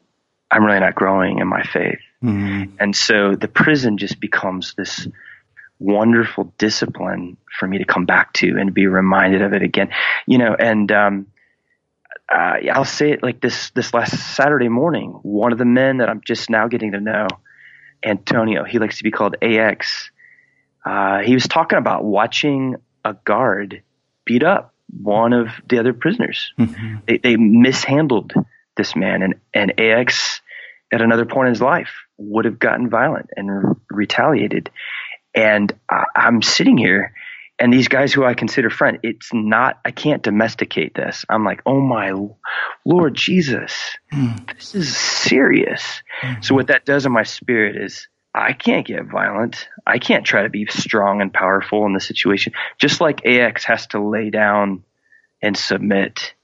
I'm 0.51 0.63
really 0.63 0.79
not 0.79 0.96
growing 0.96 1.39
in 1.39 1.48
my 1.48 1.63
faith. 1.63 2.00
Mm-hmm. 2.24 2.75
And 2.79 2.96
so 2.96 3.36
the 3.36 3.48
prison 3.48 3.98
just 3.98 4.20
becomes 4.20 4.74
this 4.75 5.08
wonderful 5.79 6.53
discipline 6.58 7.38
for 7.58 7.68
me 7.68 7.77
to 7.77 7.86
come 7.86 8.06
back 8.06 8.34
to 8.34 8.58
and 8.60 8.74
be 8.74 8.88
reminded 8.88 9.41
of 9.41 9.53
it 9.53 9.62
again. 9.62 9.89
You 10.25 10.38
know, 10.39 10.56
and 10.58 10.91
um, 10.91 11.27
uh, 12.27 12.58
I'll 12.72 12.86
say 12.86 13.12
it 13.12 13.24
like 13.24 13.41
this: 13.41 13.72
this 13.72 13.94
last 13.94 14.36
Saturday 14.36 14.70
morning, 14.70 15.12
one 15.24 15.51
of 15.51 15.58
the 15.58 15.65
men 15.65 15.98
that 15.98 16.10
I'm 16.10 16.22
just 16.25 16.50
now 16.50 16.68
getting 16.68 16.91
to 16.91 17.00
know, 17.00 17.27
Antonio, 18.03 18.63
he 18.63 18.79
likes 18.79 18.98
to 18.98 19.03
be 19.03 19.12
called 19.12 19.36
AX. 19.41 20.12
Uh, 20.86 21.20
he 21.20 21.34
was 21.34 21.48
talking 21.48 21.77
about 21.77 22.03
watching 22.03 22.75
a 23.06 23.13
guard 23.13 23.84
beat 24.25 24.44
up 24.44 24.74
one 24.89 25.34
of 25.34 25.50
the 25.68 25.79
other 25.79 25.94
prisoners. 25.94 26.53
Mm-hmm. 26.58 26.96
They, 27.08 27.18
they 27.18 27.36
mishandled 27.36 28.34
this 28.78 28.96
man, 28.96 29.22
and 29.22 29.36
and 29.54 29.80
AX 29.80 30.42
at 30.92 31.02
another 31.02 31.26
point 31.26 31.48
in 31.48 31.53
his 31.53 31.62
life 31.62 31.92
would 32.18 32.46
have 32.46 32.60
gotten 32.60 32.90
violent 32.90 33.29
and 33.36 33.50
re- 33.50 33.75
retaliated. 33.90 34.72
And 35.36 35.72
I, 35.90 36.05
I'm 36.16 36.42
sitting 36.42 36.77
here, 36.77 37.14
and 37.60 37.72
these 37.72 37.88
guys 37.88 38.14
who 38.14 38.25
I 38.25 38.34
consider 38.34 38.70
friend, 38.70 39.00
it's 39.03 39.29
not. 39.34 39.79
I 39.86 39.92
can't 39.92 40.24
domesticate 40.24 40.96
this. 40.96 41.25
I'm 41.29 41.46
like, 41.46 41.62
oh 41.66 41.79
my 41.79 42.14
Lord 42.86 43.16
Jesus, 43.16 43.98
mm. 44.12 44.55
this 44.55 44.75
is 44.75 44.98
serious. 44.98 46.01
Mm-hmm. 46.22 46.42
So 46.42 46.55
what 46.55 46.68
that 46.68 46.86
does 46.86 47.05
in 47.05 47.12
my 47.12 47.24
spirit 47.24 47.75
is. 47.82 48.08
I 48.32 48.53
can't 48.53 48.86
get 48.86 49.05
violent. 49.05 49.68
I 49.88 49.98
can't 49.98 50.24
try 50.24 50.44
to 50.44 50.50
be 50.50 50.68
strong 50.68 51.20
and 51.20 51.34
powerful 51.34 51.88
in 51.88 51.94
the 51.94 52.00
situation. 52.00 52.53
Just 52.79 53.01
like 53.01 53.25
AX 53.25 53.64
has 53.66 53.88
to 53.88 54.00
lay 54.00 54.29
down 54.29 54.84
and 55.42 55.58
submit 55.58 56.36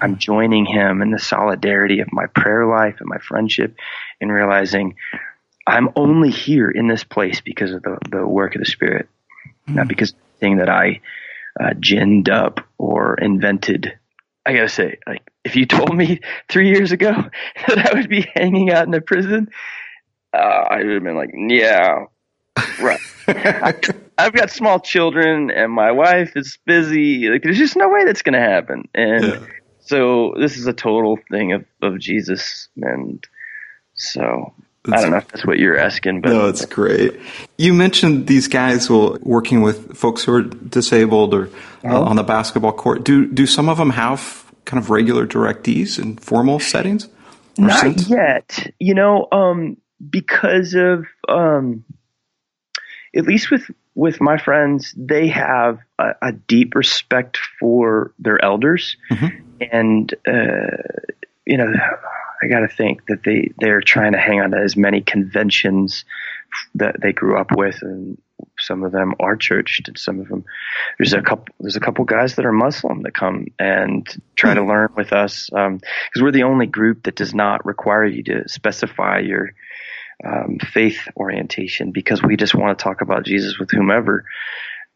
I'm 0.00 0.18
joining 0.18 0.66
him 0.66 1.02
in 1.02 1.10
the 1.10 1.18
solidarity 1.18 2.00
of 2.00 2.12
my 2.12 2.26
prayer 2.26 2.66
life 2.66 2.96
and 3.00 3.08
my 3.08 3.18
friendship 3.18 3.76
and 4.20 4.32
realizing 4.32 4.96
I'm 5.66 5.90
only 5.96 6.30
here 6.30 6.70
in 6.70 6.88
this 6.88 7.04
place 7.04 7.40
because 7.40 7.72
of 7.72 7.82
the, 7.82 7.98
the 8.10 8.26
work 8.26 8.54
of 8.54 8.60
the 8.60 8.66
Spirit, 8.66 9.08
mm. 9.68 9.74
not 9.74 9.88
because 9.88 10.10
of 10.10 10.16
the 10.16 10.38
thing 10.40 10.56
that 10.58 10.68
I 10.68 11.00
uh, 11.60 11.74
ginned 11.78 12.28
up 12.28 12.60
or 12.78 13.14
invented. 13.14 13.98
I 14.44 14.54
gotta 14.54 14.68
say, 14.68 14.98
like, 15.06 15.22
if 15.44 15.54
you 15.54 15.66
told 15.66 15.96
me 15.96 16.20
three 16.48 16.70
years 16.70 16.92
ago 16.92 17.12
that 17.68 17.90
I 17.90 17.94
would 17.94 18.08
be 18.08 18.26
hanging 18.34 18.72
out 18.72 18.86
in 18.86 18.94
a 18.94 19.00
prison, 19.00 19.48
uh, 20.34 20.36
I 20.36 20.78
would 20.78 20.94
have 20.94 21.02
been 21.04 21.16
like, 21.16 21.30
yeah, 21.34 22.06
right. 22.80 23.00
I, 23.28 23.74
have 24.18 24.32
got 24.32 24.50
small 24.50 24.80
children 24.80 25.50
and 25.50 25.70
my 25.70 25.92
wife 25.92 26.32
is 26.36 26.58
busy. 26.66 27.28
Like, 27.28 27.42
there's 27.42 27.58
just 27.58 27.76
no 27.76 27.88
way 27.88 28.04
that's 28.04 28.22
going 28.22 28.34
to 28.34 28.40
happen. 28.40 28.88
And 28.94 29.24
yeah. 29.24 29.46
So 29.84 30.34
this 30.38 30.56
is 30.56 30.66
a 30.66 30.72
total 30.72 31.18
thing 31.30 31.52
of, 31.52 31.64
of 31.82 31.98
Jesus, 31.98 32.68
and 32.76 33.24
so 33.94 34.54
I 34.90 35.00
don't 35.00 35.10
know 35.10 35.18
if 35.18 35.28
that's 35.28 35.46
what 35.46 35.58
you're 35.58 35.78
asking, 35.78 36.22
but 36.22 36.30
no, 36.30 36.48
it's 36.48 36.64
great. 36.66 37.20
You 37.56 37.72
mentioned 37.72 38.26
these 38.26 38.48
guys 38.48 38.90
will 38.90 39.18
working 39.22 39.62
with 39.62 39.96
folks 39.96 40.24
who 40.24 40.34
are 40.34 40.42
disabled 40.42 41.34
or 41.34 41.50
uh, 41.84 42.02
on 42.02 42.16
the 42.16 42.24
basketball 42.24 42.72
court. 42.72 43.04
Do 43.04 43.26
do 43.26 43.46
some 43.46 43.68
of 43.68 43.78
them 43.78 43.90
have 43.90 44.44
kind 44.64 44.82
of 44.82 44.90
regular 44.90 45.26
directees 45.26 46.00
in 46.00 46.16
formal 46.16 46.58
settings? 46.58 47.08
Not 47.58 48.08
yet. 48.08 48.72
You 48.80 48.94
know, 48.94 49.28
um, 49.30 49.76
because 50.10 50.74
of 50.74 51.06
um, 51.28 51.84
at 53.14 53.24
least 53.24 53.50
with 53.50 53.70
with 53.94 54.20
my 54.20 54.38
friends, 54.38 54.94
they 54.96 55.28
have 55.28 55.78
a, 55.98 56.14
a 56.22 56.32
deep 56.32 56.74
respect 56.74 57.38
for 57.60 58.14
their 58.18 58.42
elders, 58.42 58.96
mm-hmm. 59.10 59.51
And 59.70 60.12
uh, 60.26 60.76
you 61.46 61.56
know, 61.56 61.72
I 62.42 62.46
got 62.48 62.60
to 62.60 62.68
think 62.68 63.06
that 63.06 63.22
they 63.24 63.50
they're 63.58 63.80
trying 63.80 64.12
to 64.12 64.18
hang 64.18 64.40
on 64.40 64.50
to 64.52 64.58
as 64.58 64.76
many 64.76 65.00
conventions 65.00 66.04
that 66.74 67.00
they 67.00 67.12
grew 67.12 67.38
up 67.38 67.56
with, 67.56 67.82
and 67.82 68.18
some 68.58 68.82
of 68.82 68.92
them 68.92 69.14
are 69.20 69.36
churched, 69.36 69.88
and 69.88 69.98
some 69.98 70.20
of 70.20 70.28
them 70.28 70.44
there's 70.98 71.12
a 71.12 71.22
couple 71.22 71.54
there's 71.60 71.76
a 71.76 71.80
couple 71.80 72.04
guys 72.04 72.36
that 72.36 72.46
are 72.46 72.52
Muslim 72.52 73.02
that 73.02 73.14
come 73.14 73.46
and 73.58 74.08
try 74.34 74.54
to 74.54 74.64
learn 74.64 74.90
with 74.96 75.12
us 75.12 75.48
because 75.50 75.66
um, 75.66 75.80
we're 76.20 76.32
the 76.32 76.44
only 76.44 76.66
group 76.66 77.04
that 77.04 77.16
does 77.16 77.34
not 77.34 77.64
require 77.64 78.04
you 78.04 78.22
to 78.24 78.48
specify 78.48 79.20
your 79.20 79.52
um, 80.24 80.58
faith 80.58 81.08
orientation 81.16 81.90
because 81.90 82.22
we 82.22 82.36
just 82.36 82.54
want 82.54 82.76
to 82.76 82.82
talk 82.82 83.00
about 83.00 83.24
Jesus 83.24 83.58
with 83.58 83.70
whomever. 83.70 84.24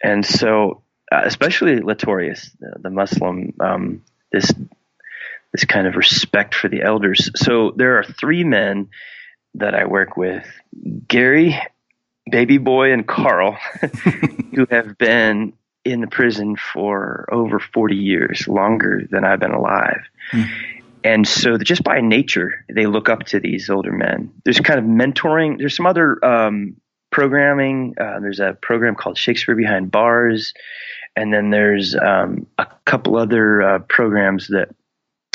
And 0.03 0.25
so, 0.25 0.83
uh, 1.11 1.23
especially 1.25 1.81
Latorius, 1.81 2.51
the, 2.59 2.77
the 2.83 2.91
Muslim, 2.91 3.55
um, 3.61 4.03
this 4.37 4.53
this 5.53 5.65
kind 5.65 5.87
of 5.87 5.97
respect 5.97 6.55
for 6.55 6.69
the 6.69 6.83
elders. 6.83 7.31
So 7.37 7.73
there 7.77 7.99
are 7.99 8.05
three 8.05 8.45
men 8.45 8.91
that 9.55 9.75
I 9.75 9.87
work 9.87 10.17
with: 10.17 10.47
Gary, 11.09 11.59
Baby 12.31 12.59
Boy, 12.59 12.93
and 12.93 13.07
Carl, 13.07 13.57
who 14.55 14.67
have 14.71 14.99
been 14.99 15.55
in 15.85 16.01
the 16.01 16.09
prison 16.09 16.57
for 16.57 17.29
over 17.33 17.61
40 17.61 17.95
years, 17.95 18.49
longer 18.49 19.03
than 19.09 19.25
I've 19.25 19.39
been 19.39 19.53
alive. 19.53 20.01
Mm. 20.33 20.49
And 21.05 21.29
so 21.29 21.57
just 21.57 21.85
by 21.85 22.01
nature, 22.01 22.65
they 22.69 22.87
look 22.87 23.09
up 23.09 23.23
to 23.27 23.39
these 23.39 23.71
older 23.71 23.93
men. 23.93 24.33
There's 24.45 24.59
kind 24.59 24.81
of 24.81 24.85
mentoring. 24.85 25.59
There's 25.59 25.77
some 25.77 25.87
other 25.87 26.23
um, 26.25 26.79
programming. 27.13 27.95
Uh, 27.99 28.19
there's 28.19 28.41
a 28.41 28.59
program 28.61 28.97
called 28.97 29.17
Shakespeare 29.17 29.55
Behind 29.55 29.89
Bars. 29.89 30.53
And 31.17 31.33
then 31.33 31.51
there's 31.51 31.95
um, 31.95 32.47
a 32.59 32.67
couple 32.85 33.17
other 33.17 33.63
uh, 33.63 33.79
programs 33.89 34.49
that 34.49 34.75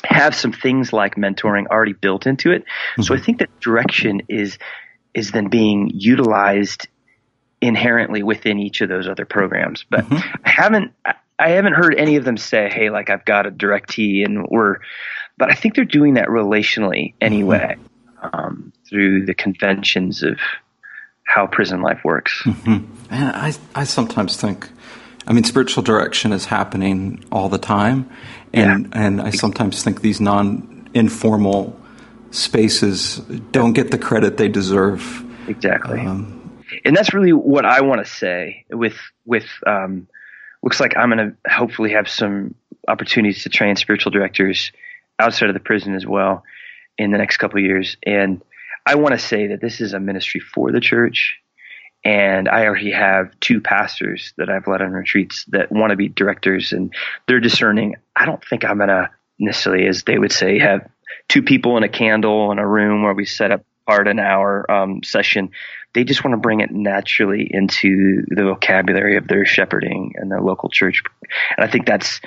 have 0.03 0.35
some 0.35 0.51
things 0.51 0.93
like 0.93 1.15
mentoring 1.15 1.67
already 1.67 1.93
built 1.93 2.27
into 2.27 2.51
it. 2.51 2.63
Mm-hmm. 2.63 3.01
So 3.03 3.15
I 3.15 3.19
think 3.19 3.39
that 3.39 3.59
direction 3.59 4.21
is 4.29 4.57
is 5.13 5.31
then 5.31 5.49
being 5.49 5.91
utilized 5.93 6.87
inherently 7.59 8.23
within 8.23 8.59
each 8.59 8.81
of 8.81 8.89
those 8.89 9.07
other 9.07 9.25
programs. 9.25 9.85
But 9.89 10.05
mm-hmm. 10.05 10.35
I 10.45 10.49
haven't 10.49 10.93
I 11.37 11.49
haven't 11.49 11.73
heard 11.73 11.95
any 11.95 12.15
of 12.15 12.25
them 12.25 12.37
say, 12.37 12.69
"Hey, 12.69 12.89
like 12.89 13.09
I've 13.09 13.25
got 13.25 13.47
a 13.47 13.51
directee 13.51 14.23
and 14.23 14.45
we're 14.47 14.77
but 15.37 15.51
I 15.51 15.55
think 15.55 15.75
they're 15.75 15.85
doing 15.85 16.15
that 16.15 16.27
relationally 16.27 17.15
anyway 17.19 17.77
um, 18.21 18.71
through 18.87 19.25
the 19.25 19.33
conventions 19.33 20.23
of 20.23 20.37
how 21.23 21.47
prison 21.47 21.81
life 21.81 22.01
works. 22.03 22.43
Mm-hmm. 22.45 22.85
And 23.09 23.35
I, 23.35 23.53
I 23.73 23.83
sometimes 23.85 24.35
think, 24.35 24.69
I 25.27 25.33
mean, 25.33 25.43
spiritual 25.43 25.83
direction 25.83 26.33
is 26.33 26.45
happening 26.45 27.23
all 27.31 27.49
the 27.49 27.57
time, 27.57 28.09
and 28.53 28.87
yeah. 28.87 29.05
and 29.05 29.21
I 29.21 29.29
sometimes 29.31 29.83
think 29.83 30.01
these 30.01 30.19
non 30.19 30.89
informal 30.93 31.79
spaces 32.31 33.17
don't 33.51 33.73
get 33.73 33.91
the 33.91 33.97
credit 33.97 34.37
they 34.37 34.49
deserve. 34.49 35.25
Exactly. 35.47 35.99
Um, 35.99 36.63
and 36.85 36.95
that's 36.95 37.13
really 37.13 37.33
what 37.33 37.65
I 37.65 37.81
want 37.81 38.05
to 38.05 38.11
say 38.11 38.65
with 38.69 38.97
with 39.25 39.47
um, 39.67 40.07
looks 40.63 40.79
like 40.79 40.95
I'm 40.97 41.09
going 41.11 41.31
to 41.31 41.51
hopefully 41.51 41.91
have 41.91 42.09
some 42.09 42.55
opportunities 42.87 43.43
to 43.43 43.49
train 43.49 43.75
spiritual 43.75 44.11
directors 44.11 44.71
outside 45.19 45.49
of 45.49 45.53
the 45.53 45.59
prison 45.59 45.95
as 45.95 46.05
well 46.05 46.43
in 46.97 47.11
the 47.11 47.17
next 47.17 47.37
couple 47.37 47.59
of 47.59 47.65
years. 47.65 47.97
And 48.03 48.41
I 48.85 48.95
want 48.95 49.13
to 49.13 49.19
say 49.19 49.47
that 49.47 49.61
this 49.61 49.81
is 49.81 49.93
a 49.93 49.99
ministry 49.99 50.41
for 50.41 50.71
the 50.71 50.79
church. 50.79 51.37
And 52.03 52.49
I 52.49 52.65
already 52.65 52.91
have 52.91 53.39
two 53.39 53.61
pastors 53.61 54.33
that 54.37 54.49
I've 54.49 54.67
led 54.67 54.81
on 54.81 54.91
retreats 54.91 55.45
that 55.49 55.71
want 55.71 55.91
to 55.91 55.95
be 55.95 56.09
directors 56.09 56.73
and 56.73 56.93
they're 57.27 57.39
discerning. 57.39 57.95
I 58.15 58.25
don't 58.25 58.43
think 58.43 58.65
I'm 58.65 58.79
to 58.79 59.09
necessarily, 59.39 59.87
as 59.87 60.03
they 60.03 60.17
would 60.17 60.31
say, 60.31 60.59
have 60.59 60.89
two 61.27 61.43
people 61.43 61.77
in 61.77 61.83
a 61.83 61.89
candle 61.89 62.51
in 62.51 62.59
a 62.59 62.67
room 62.67 63.03
where 63.03 63.13
we 63.13 63.25
set 63.25 63.51
up 63.51 63.63
part 63.85 64.07
an 64.07 64.19
hour 64.19 64.69
um, 64.71 65.03
session. 65.03 65.51
They 65.93 66.03
just 66.03 66.23
want 66.23 66.33
to 66.33 66.39
bring 66.39 66.61
it 66.61 66.71
naturally 66.71 67.47
into 67.49 68.23
the 68.27 68.43
vocabulary 68.43 69.17
of 69.17 69.27
their 69.27 69.45
shepherding 69.45 70.13
and 70.15 70.31
their 70.31 70.41
local 70.41 70.69
church. 70.69 71.03
And 71.57 71.65
I 71.65 71.69
think 71.69 71.85
that's 71.85 72.21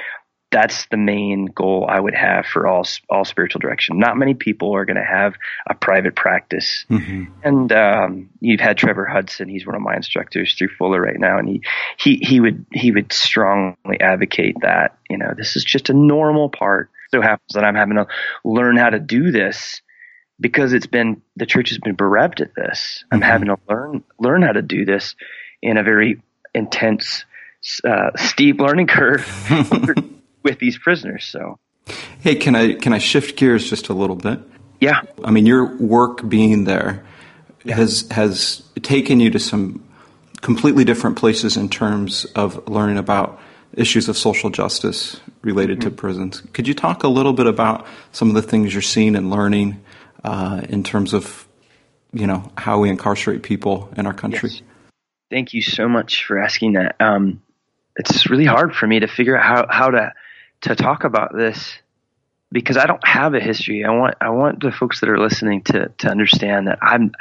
that's 0.55 0.87
the 0.93 0.97
main 0.97 1.47
goal 1.47 1.85
I 1.91 1.99
would 1.99 2.15
have 2.15 2.47
for 2.47 2.69
all 2.69 2.87
all 3.11 3.25
spiritual 3.25 3.59
direction. 3.59 3.99
Not 3.99 4.17
many 4.17 4.35
people 4.35 4.77
are 4.77 4.85
going 4.85 4.97
to 4.97 5.05
have 5.05 5.35
a 5.69 5.75
private 5.75 6.15
practice, 6.15 6.87
mm-hmm. 6.89 7.25
and 7.43 7.73
um, 7.73 8.31
you've 8.39 8.61
had 8.61 8.79
Trevor 8.79 9.05
Hudson. 9.05 9.49
He's 9.49 9.67
one 9.67 9.75
of 9.75 9.83
my 9.83 9.97
instructors 9.97 10.55
through 10.55 10.69
Fuller 10.79 11.01
right 11.01 11.19
now, 11.19 11.39
and 11.39 11.49
he 11.49 11.63
he 11.99 12.25
he 12.25 12.39
would 12.39 12.67
he 12.73 12.93
would 12.93 13.13
strongly 13.13 14.01
advocate 14.01 14.55
that. 14.63 14.97
You 15.11 15.19
know, 15.19 15.35
this 15.37 15.57
is 15.57 15.65
just 15.65 15.91
a 15.91 15.93
normal 15.93 16.49
part. 16.51 16.89
So 17.11 17.21
happens 17.21 17.55
that 17.55 17.65
I'm 17.65 17.75
having 17.75 17.97
to 17.97 18.07
learn 18.45 18.77
how 18.77 18.91
to 18.91 19.01
do 19.01 19.33
this 19.33 19.83
because 20.39 20.73
it's 20.73 20.87
been 20.87 21.21
the 21.35 21.47
church 21.47 21.71
has 21.71 21.79
been 21.79 21.97
bereft 21.97 22.41
of 22.41 22.55
this. 22.55 23.05
I'm 23.11 23.19
mm-hmm. 23.19 23.29
having 23.29 23.49
to 23.49 23.59
learn 23.69 24.05
learn 24.21 24.43
how 24.43 24.53
to 24.53 24.63
do 24.63 24.85
this 24.85 25.17
in 25.61 25.79
a 25.79 25.83
very 25.83 26.23
intense, 26.55 27.25
uh, 27.83 28.11
steep 28.15 28.61
learning 28.61 28.87
curve 28.87 29.27
with 30.45 30.59
these 30.59 30.79
prisoners. 30.79 31.25
So, 31.25 31.59
hey, 32.21 32.37
can 32.37 32.55
I 32.55 32.75
can 32.75 32.93
I 32.93 32.99
shift 32.99 33.37
gears 33.37 33.69
just 33.69 33.89
a 33.89 33.95
little 33.95 34.17
bit? 34.17 34.39
Yeah. 34.81 35.03
I 35.25 35.31
mean, 35.31 35.47
your 35.47 35.77
work 35.77 36.29
being 36.29 36.65
there 36.65 37.05
yeah. 37.65 37.77
has 37.77 38.07
has 38.11 38.63
taken 38.83 39.19
you 39.19 39.31
to 39.31 39.39
some 39.39 39.83
completely 40.41 40.85
different 40.85 41.17
places 41.17 41.57
in 41.57 41.71
terms 41.71 42.27
of 42.37 42.69
learning 42.69 42.99
about 42.99 43.41
issues 43.73 44.09
of 44.09 44.17
social 44.17 44.51
justice 44.51 45.19
related 45.43 45.79
mm-hmm. 45.79 45.89
to 45.89 45.97
prisons. 45.97 46.43
Could 46.53 46.69
you 46.69 46.75
talk 46.75 47.03
a 47.03 47.09
little 47.09 47.33
bit 47.33 47.47
about 47.47 47.87
some 48.13 48.29
of 48.29 48.35
the 48.35 48.43
things 48.43 48.73
you're 48.73 48.83
seeing 48.83 49.17
and 49.17 49.31
learning 49.31 49.83
uh, 50.23 50.63
in 50.69 50.85
terms 50.85 51.15
of 51.15 51.49
you 52.13 52.27
know 52.27 52.53
how 52.57 52.79
we 52.79 52.91
incarcerate 52.91 53.43
people 53.43 53.89
in 53.97 54.07
our 54.07 54.15
country? 54.15 54.51
Yes. 54.51 54.63
Thank 55.31 55.55
you 55.55 55.63
so 55.63 55.89
much 55.89 56.27
for 56.27 56.39
asking 56.39 56.75
that. 56.75 56.97
Um, 57.01 57.43
it's 57.97 58.29
really 58.29 58.45
hard 58.45 58.75
for 58.75 58.87
me 58.87 59.01
to 59.01 59.07
figure 59.07 59.37
out 59.37 59.45
how 59.45 59.67
how 59.71 59.91
to 59.91 60.13
to 60.65 60.75
talk 60.75 61.05
about 61.05 61.35
this 61.35 61.75
because 62.51 62.77
I 62.77 62.87
don't 62.87 63.07
have 63.07 63.35
a 63.35 63.41
history. 63.41 63.85
I 63.85 63.91
want 63.91 64.15
I 64.21 64.31
want 64.31 64.63
the 64.63 64.73
folks 64.73 65.01
that 65.01 65.09
are 65.09 65.19
listening 65.19 65.63
to 65.65 65.89
to 65.99 66.09
understand 66.09 66.69
that 66.69 66.79
I'm 66.83 67.13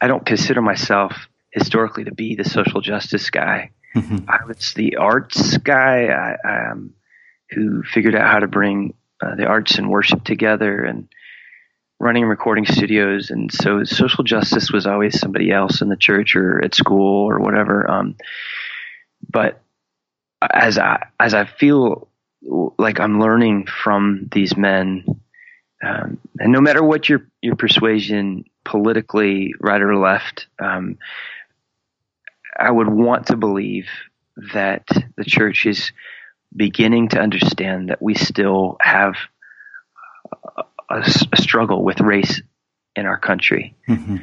I 0.00 0.06
don't 0.06 0.24
consider 0.24 0.62
myself 0.62 1.28
historically 1.50 2.04
to 2.04 2.14
be 2.14 2.34
the 2.34 2.44
social 2.44 2.80
justice 2.80 3.30
guy. 3.30 3.70
Mm-hmm. 3.96 4.28
I 4.28 4.44
was 4.46 4.74
the 4.74 4.96
arts 4.96 5.56
guy 5.58 6.06
I, 6.06 6.36
I, 6.44 6.70
um, 6.70 6.94
who 7.50 7.82
figured 7.82 8.14
out 8.14 8.30
how 8.30 8.40
to 8.40 8.48
bring 8.48 8.94
uh, 9.22 9.36
the 9.36 9.46
arts 9.46 9.78
and 9.78 9.88
worship 9.88 10.24
together 10.24 10.84
and 10.84 11.08
running 12.00 12.24
recording 12.24 12.66
studios. 12.66 13.30
And 13.30 13.52
so 13.52 13.84
social 13.84 14.24
justice 14.24 14.70
was 14.70 14.86
always 14.86 15.18
somebody 15.18 15.50
else 15.52 15.80
in 15.80 15.88
the 15.88 15.96
church 15.96 16.36
or 16.36 16.62
at 16.62 16.74
school 16.74 17.28
or 17.30 17.38
whatever. 17.38 17.88
Um, 17.88 18.16
but 19.28 19.62
as 20.42 20.78
I 20.78 21.06
as 21.18 21.32
I 21.32 21.44
feel 21.44 22.08
like 22.44 23.00
I'm 23.00 23.20
learning 23.20 23.66
from 23.66 24.28
these 24.32 24.56
men, 24.56 25.04
um, 25.82 26.18
and 26.38 26.52
no 26.52 26.60
matter 26.60 26.82
what 26.82 27.08
your 27.08 27.26
your 27.40 27.56
persuasion 27.56 28.44
politically, 28.64 29.54
right 29.60 29.80
or 29.80 29.96
left, 29.96 30.46
um, 30.58 30.98
I 32.56 32.70
would 32.70 32.88
want 32.88 33.28
to 33.28 33.36
believe 33.36 33.88
that 34.52 34.86
the 35.16 35.24
church 35.24 35.66
is 35.66 35.92
beginning 36.54 37.08
to 37.08 37.20
understand 37.20 37.90
that 37.90 38.00
we 38.00 38.14
still 38.14 38.76
have 38.80 39.14
a, 40.56 40.62
a, 40.90 41.04
a 41.32 41.36
struggle 41.42 41.82
with 41.82 42.00
race 42.00 42.40
in 42.96 43.06
our 43.06 43.18
country. 43.18 43.74
Mm-hmm. 43.88 44.16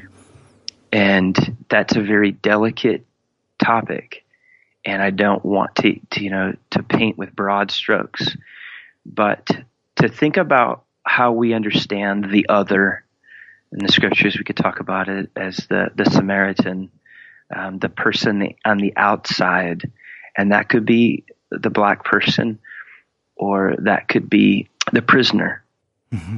And 0.91 1.57
that's 1.69 1.95
a 1.95 2.01
very 2.01 2.31
delicate 2.31 3.05
topic 3.63 4.20
and 4.85 5.01
I 5.01 5.09
don't 5.11 5.43
want 5.45 5.75
to, 5.77 5.99
to, 6.11 6.23
you 6.23 6.31
know, 6.31 6.53
to 6.71 6.83
paint 6.83 7.17
with 7.17 7.35
broad 7.35 7.71
strokes, 7.71 8.35
but 9.05 9.49
to 9.97 10.09
think 10.09 10.37
about 10.37 10.83
how 11.03 11.31
we 11.31 11.53
understand 11.53 12.31
the 12.31 12.47
other 12.49 13.03
in 13.71 13.79
the 13.79 13.91
scriptures. 13.91 14.37
We 14.37 14.43
could 14.43 14.57
talk 14.57 14.79
about 14.79 15.07
it 15.09 15.29
as 15.35 15.57
the 15.69 15.89
the 15.95 16.05
Samaritan, 16.05 16.91
um, 17.55 17.79
the 17.79 17.89
person 17.89 18.55
on 18.65 18.77
the 18.77 18.93
outside, 18.95 19.91
and 20.37 20.51
that 20.51 20.69
could 20.69 20.85
be 20.85 21.25
the 21.49 21.69
black 21.69 22.03
person, 22.03 22.59
or 23.35 23.75
that 23.79 24.07
could 24.07 24.29
be 24.29 24.69
the 24.91 25.01
prisoner. 25.01 25.63
Mm-hmm. 26.11 26.37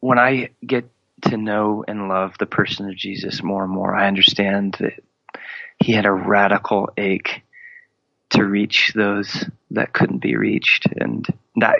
When 0.00 0.18
I 0.18 0.50
get 0.64 0.90
to 1.22 1.36
know 1.36 1.84
and 1.86 2.08
love 2.08 2.36
the 2.38 2.46
person 2.46 2.88
of 2.88 2.96
Jesus 2.96 3.42
more 3.42 3.64
and 3.64 3.72
more, 3.72 3.94
I 3.94 4.08
understand 4.08 4.76
that 4.80 5.02
he 5.78 5.92
had 5.92 6.06
a 6.06 6.12
radical 6.12 6.90
ache 6.96 7.42
to 8.30 8.44
reach 8.44 8.92
those 8.94 9.44
that 9.70 9.92
couldn't 9.92 10.18
be 10.18 10.36
reached. 10.36 10.86
And 10.86 11.26
that 11.56 11.78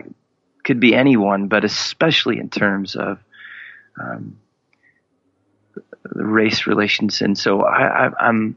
could 0.65 0.81
be 0.81 0.95
anyone, 0.95 1.49
but 1.49 1.65
especially 1.65 2.39
in 2.39 2.49
terms 2.49 2.97
of 2.97 3.19
um, 4.01 4.39
race 6.05 6.67
relations. 6.67 7.21
And 7.21 7.37
so 7.37 7.63
I, 7.63 8.07
I, 8.07 8.11
I'm 8.19 8.57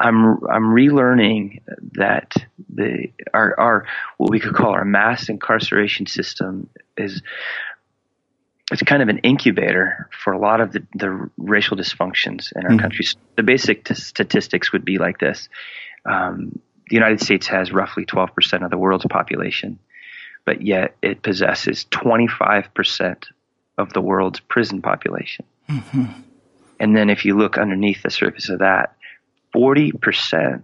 I'm 0.00 0.46
I'm 0.46 0.64
relearning 0.64 1.62
that 1.94 2.34
the 2.68 3.10
our 3.34 3.58
our 3.58 3.86
what 4.16 4.30
we 4.30 4.40
could 4.40 4.54
call 4.54 4.70
our 4.72 4.84
mass 4.84 5.28
incarceration 5.28 6.06
system 6.06 6.70
is 6.96 7.22
it's 8.70 8.82
kind 8.82 9.02
of 9.02 9.08
an 9.08 9.18
incubator 9.18 10.08
for 10.22 10.32
a 10.32 10.38
lot 10.38 10.60
of 10.60 10.72
the, 10.72 10.86
the 10.94 11.30
racial 11.38 11.76
dysfunctions 11.76 12.52
in 12.54 12.64
our 12.64 12.70
mm-hmm. 12.70 12.78
country. 12.78 13.06
The 13.36 13.42
basic 13.42 13.84
t- 13.84 13.94
statistics 13.94 14.72
would 14.72 14.84
be 14.84 14.98
like 14.98 15.18
this: 15.18 15.48
um, 16.04 16.60
the 16.88 16.94
United 16.94 17.20
States 17.20 17.46
has 17.48 17.72
roughly 17.72 18.04
12% 18.04 18.64
of 18.64 18.70
the 18.70 18.78
world's 18.78 19.06
population, 19.08 19.78
but 20.44 20.62
yet 20.62 20.96
it 21.02 21.22
possesses 21.22 21.86
25% 21.90 23.24
of 23.76 23.92
the 23.92 24.00
world's 24.00 24.40
prison 24.40 24.82
population. 24.82 25.44
Mm-hmm. 25.68 26.06
And 26.80 26.96
then 26.96 27.10
if 27.10 27.24
you 27.24 27.36
look 27.36 27.58
underneath 27.58 28.02
the 28.02 28.10
surface 28.10 28.48
of 28.48 28.60
that, 28.60 28.96
40% 29.54 30.62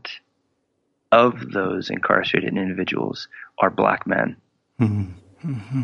of 1.12 1.52
those 1.52 1.90
incarcerated 1.90 2.56
individuals 2.56 3.28
are 3.58 3.70
black 3.70 4.06
men. 4.06 4.36
Mm-hmm. 4.80 5.52
Mm-hmm. 5.52 5.82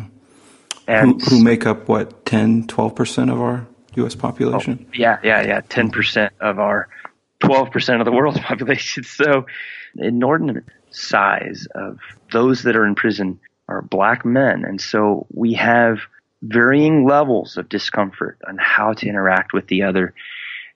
And 0.87 1.21
who, 1.21 1.37
who, 1.37 1.43
make 1.43 1.65
up 1.65 1.87
what, 1.87 2.25
10, 2.25 2.67
12% 2.67 3.31
of 3.31 3.39
our 3.39 3.67
U.S. 3.95 4.15
population? 4.15 4.85
Oh, 4.87 4.91
yeah, 4.93 5.19
yeah, 5.23 5.41
yeah. 5.41 5.61
10% 5.61 6.29
of 6.39 6.59
our 6.59 6.89
12% 7.41 7.99
of 7.99 8.05
the 8.05 8.11
world's 8.11 8.39
population. 8.51 9.03
So 9.03 9.45
inordinate 9.97 10.65
size 10.91 11.67
of 11.73 11.99
those 12.31 12.63
that 12.63 12.75
are 12.75 12.85
in 12.85 12.95
prison 12.95 13.39
are 13.67 13.81
black 13.81 14.25
men. 14.25 14.65
And 14.65 14.79
so 14.79 15.27
we 15.33 15.53
have 15.53 15.99
varying 16.41 17.05
levels 17.05 17.57
of 17.57 17.69
discomfort 17.69 18.39
on 18.47 18.57
how 18.57 18.93
to 18.93 19.07
interact 19.07 19.53
with 19.53 19.67
the 19.67 19.83
other. 19.83 20.13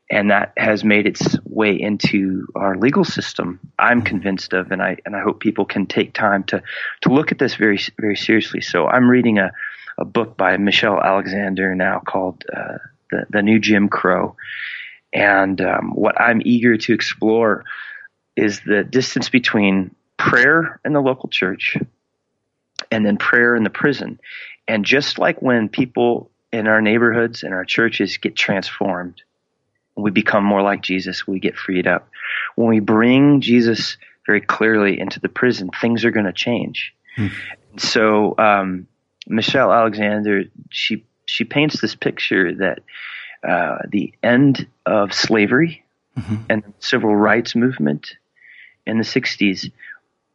And 0.10 0.30
that 0.30 0.54
has 0.56 0.84
made 0.84 1.08
its 1.08 1.36
way 1.46 1.80
into 1.82 2.48
our 2.56 2.78
legal 2.78 3.04
system. 3.04 3.60
I'm 3.80 4.04
convinced 4.04 4.54
of, 4.54 4.72
and 4.72 4.80
I 4.80 4.98
and 5.04 5.16
I 5.16 5.22
hope 5.22 5.40
people 5.40 5.66
can 5.66 5.88
take 5.88 6.14
time 6.14 6.44
to 6.46 6.62
to 7.02 7.10
look 7.10 7.32
at 7.32 7.40
this 7.40 7.56
very 7.56 7.80
very 8.00 8.16
seriously. 8.16 8.62
So 8.62 8.86
I'm 8.86 9.10
reading 9.10 9.40
a 9.40 9.52
a 9.98 10.06
book 10.06 10.38
by 10.38 10.58
Michelle 10.58 11.02
Alexander 11.02 11.74
now 11.74 12.02
called 12.06 12.44
uh, 12.56 12.78
the 13.10 13.26
the 13.32 13.42
New 13.42 13.60
Jim 13.60 13.90
Crow, 13.90 14.36
and 15.12 15.60
um, 15.60 15.92
what 15.96 16.22
I'm 16.22 16.42
eager 16.46 16.78
to 16.78 16.94
explore 16.94 17.64
is 18.36 18.62
the 18.66 18.84
distance 18.84 19.30
between 19.30 19.96
prayer 20.18 20.80
in 20.84 20.94
the 20.94 21.02
local 21.02 21.30
church 21.30 21.78
and 22.92 23.06
then 23.06 23.18
prayer 23.18 23.56
in 23.56 23.64
the 23.64 23.70
prison. 23.70 24.20
And 24.68 24.86
just 24.86 25.20
like 25.20 25.42
when 25.42 25.70
people 25.70 26.30
in 26.52 26.68
our 26.68 26.82
neighborhoods 26.82 27.44
and 27.44 27.54
our 27.54 27.66
churches 27.66 28.18
get 28.18 28.36
transformed, 28.36 29.22
we 29.96 30.12
become 30.12 30.44
more 30.44 30.62
like 30.62 30.82
Jesus, 30.82 31.26
we 31.26 31.40
get 31.40 31.56
freed 31.56 31.88
up. 31.88 32.10
When 32.56 32.68
we 32.68 32.80
bring 32.80 33.42
Jesus 33.42 33.98
very 34.26 34.42
clearly 34.42 35.00
into 35.00 35.20
the 35.20 35.30
prison, 35.30 35.70
things 35.82 36.04
are 36.04 36.12
going 36.12 36.26
to 36.26 36.34
change. 36.34 36.94
Hmm. 37.16 37.28
So, 37.78 38.36
um, 38.38 38.88
Michelle 39.28 39.72
Alexander, 39.72 40.44
she, 40.70 41.06
she 41.26 41.44
paints 41.46 41.82
this 41.82 41.96
picture 41.96 42.54
that, 42.56 42.80
uh, 43.48 43.78
the 43.90 44.14
end 44.24 44.68
of 44.86 45.14
slavery 45.14 45.84
mm-hmm. 46.18 46.36
and 46.50 46.64
the 46.64 46.74
civil 46.80 47.16
rights 47.16 47.56
movement 47.56 48.16
in 48.86 48.98
the 48.98 49.04
60s 49.04 49.72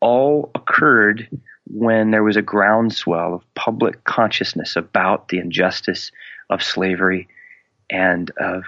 all 0.00 0.50
occurred 0.54 1.28
when 1.66 2.10
there 2.10 2.24
was 2.24 2.36
a 2.36 2.42
groundswell 2.42 3.34
of 3.34 3.54
public 3.54 4.02
consciousness 4.04 4.76
about 4.76 5.28
the 5.28 5.38
injustice 5.38 6.10
of 6.48 6.62
slavery 6.62 7.28
and 7.90 8.30
of 8.38 8.64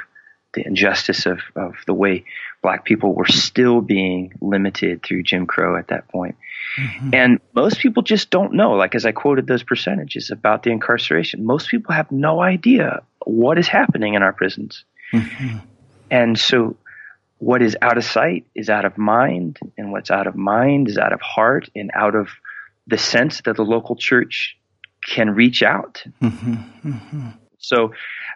the 0.54 0.66
injustice 0.66 1.26
of, 1.26 1.40
of 1.56 1.74
the 1.86 1.94
way 1.94 2.24
black 2.62 2.84
people 2.84 3.14
were 3.14 3.26
still 3.26 3.80
being 3.80 4.34
limited 4.40 5.02
through 5.02 5.22
Jim 5.22 5.46
Crow 5.46 5.76
at 5.76 5.88
that 5.88 6.08
point. 6.08 6.36
Mm-hmm. 6.78 7.10
And 7.14 7.40
most 7.54 7.78
people 7.78 8.02
just 8.02 8.30
don't 8.30 8.52
know, 8.52 8.72
like 8.72 8.94
as 8.94 9.06
I 9.06 9.12
quoted 9.12 9.46
those 9.46 9.62
percentages 9.62 10.30
about 10.30 10.62
the 10.62 10.70
incarceration, 10.70 11.44
most 11.44 11.68
people 11.68 11.94
have 11.94 12.12
no 12.12 12.40
idea 12.40 13.02
what 13.24 13.58
is 13.58 13.66
happening 13.66 14.14
in 14.14 14.22
our 14.22 14.32
prisons. 14.32 14.84
Mm-hmm. 15.12 15.58
And 16.10 16.38
so 16.38 16.76
what 17.42 17.60
is 17.60 17.76
out 17.82 17.98
of 17.98 18.04
sight 18.04 18.46
is 18.54 18.70
out 18.70 18.84
of 18.84 18.96
mind, 18.96 19.58
and 19.76 19.90
what's 19.90 20.12
out 20.12 20.28
of 20.28 20.36
mind 20.36 20.88
is 20.88 20.96
out 20.96 21.12
of 21.12 21.20
heart 21.20 21.68
and 21.74 21.90
out 21.92 22.14
of 22.14 22.28
the 22.86 22.96
sense 22.96 23.40
that 23.40 23.56
the 23.56 23.64
local 23.64 23.96
church 23.96 24.56
can 25.04 25.30
reach 25.30 25.60
out. 25.60 26.04
Mm-hmm. 26.22 26.88
Mm-hmm. 26.88 27.28
So, 27.58 27.94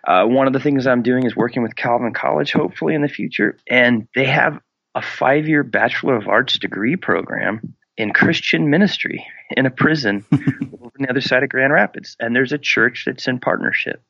uh, 0.09 0.25
one 0.25 0.49
of 0.49 0.53
the 0.53 0.59
things 0.59 0.89
I'm 0.89 1.03
doing 1.03 1.25
is 1.25 1.37
working 1.37 1.63
with 1.63 1.77
Calvin 1.77 2.15
College, 2.15 2.51
hopefully 2.51 2.97
in 2.97 3.03
the 3.03 3.09
future, 3.09 3.57
and 3.71 4.09
they 4.17 4.27
have 4.27 4.59
a 4.97 5.03
five 5.03 5.47
year 5.47 5.63
Bachelor 5.63 6.17
of 6.17 6.27
Arts 6.27 6.59
degree 6.59 6.97
program 6.97 7.77
in 7.97 8.13
Christian 8.13 8.71
ministry 8.71 9.25
in 9.53 9.67
a 9.67 9.71
prison 9.71 10.25
over 10.33 10.43
on 10.43 10.91
the 10.99 11.11
other 11.11 11.21
side 11.21 11.45
of 11.45 11.49
Grand 11.49 11.73
Rapids. 11.73 12.17
And 12.19 12.35
there's 12.35 12.53
a 12.53 12.59
church 12.59 13.05
that's 13.07 13.29
in 13.29 13.39
partnership. 13.39 14.03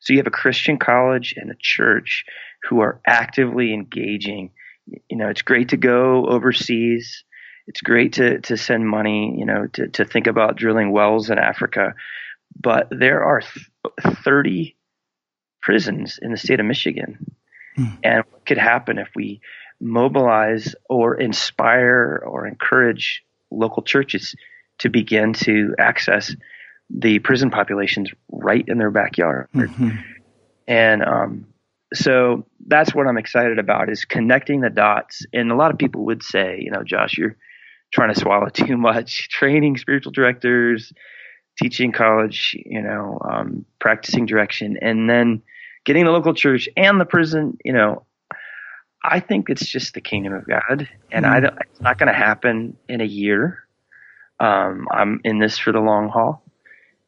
So 0.00 0.12
you 0.12 0.18
have 0.18 0.26
a 0.26 0.30
Christian 0.30 0.78
college 0.78 1.32
and 1.38 1.50
a 1.50 1.56
church 1.58 2.26
who 2.68 2.80
are 2.80 3.00
actively 3.06 3.72
engaging. 3.72 4.50
You 5.08 5.16
know, 5.16 5.28
it's 5.28 5.42
great 5.42 5.70
to 5.70 5.76
go 5.76 6.26
overseas. 6.26 7.24
It's 7.66 7.80
great 7.80 8.14
to, 8.14 8.40
to 8.42 8.56
send 8.56 8.86
money, 8.86 9.34
you 9.38 9.46
know, 9.46 9.66
to, 9.72 9.88
to 9.88 10.04
think 10.04 10.26
about 10.26 10.56
drilling 10.56 10.92
wells 10.92 11.30
in 11.30 11.38
Africa. 11.38 11.94
But 12.60 12.88
there 12.90 13.24
are 13.24 13.42
30 14.00 14.76
prisons 15.62 16.18
in 16.20 16.30
the 16.30 16.36
state 16.36 16.60
of 16.60 16.66
Michigan. 16.66 17.34
Hmm. 17.76 17.86
And 18.02 18.24
what 18.30 18.46
could 18.46 18.58
happen 18.58 18.98
if 18.98 19.08
we 19.14 19.40
mobilize 19.80 20.74
or 20.88 21.14
inspire 21.16 22.22
or 22.24 22.46
encourage 22.46 23.22
local 23.50 23.82
churches 23.82 24.34
to 24.78 24.88
begin 24.90 25.32
to 25.32 25.74
access 25.78 26.34
the 26.90 27.18
prison 27.20 27.50
populations 27.50 28.10
right 28.30 28.64
in 28.68 28.78
their 28.78 28.90
backyard? 28.90 29.48
Mm-hmm. 29.54 29.90
And 30.68 31.02
um, 31.02 31.46
so 31.94 32.46
that's 32.66 32.94
what 32.94 33.06
I'm 33.06 33.18
excited 33.18 33.58
about 33.58 33.90
is 33.90 34.04
connecting 34.04 34.60
the 34.60 34.70
dots. 34.70 35.24
And 35.32 35.50
a 35.50 35.56
lot 35.56 35.70
of 35.70 35.78
people 35.78 36.04
would 36.06 36.22
say, 36.22 36.58
you 36.60 36.70
know, 36.70 36.82
Josh, 36.82 37.16
you're 37.16 37.36
trying 37.92 38.12
to 38.12 38.18
swallow 38.18 38.48
too 38.52 38.76
much, 38.76 39.28
training 39.28 39.76
spiritual 39.76 40.12
directors, 40.12 40.92
teaching 41.60 41.92
college, 41.92 42.56
you 42.64 42.82
know, 42.82 43.18
um, 43.30 43.64
practicing 43.80 44.26
direction, 44.26 44.76
and 44.80 45.08
then 45.08 45.42
getting 45.84 46.04
the 46.04 46.10
local 46.10 46.34
church 46.34 46.68
and 46.76 47.00
the 47.00 47.04
prison, 47.04 47.56
you 47.64 47.72
know, 47.72 48.04
I 49.04 49.20
think 49.20 49.50
it's 49.50 49.66
just 49.66 49.92
the 49.92 50.00
kingdom 50.00 50.32
of 50.32 50.46
God, 50.46 50.88
and 51.12 51.26
mm-hmm. 51.26 51.46
I 51.46 51.62
it's 51.70 51.80
not 51.80 51.98
going 51.98 52.10
to 52.10 52.18
happen 52.18 52.76
in 52.88 53.02
a 53.02 53.04
year. 53.04 53.58
Um, 54.40 54.88
I'm 54.90 55.20
in 55.24 55.38
this 55.38 55.58
for 55.58 55.72
the 55.72 55.80
long 55.80 56.08
haul, 56.08 56.42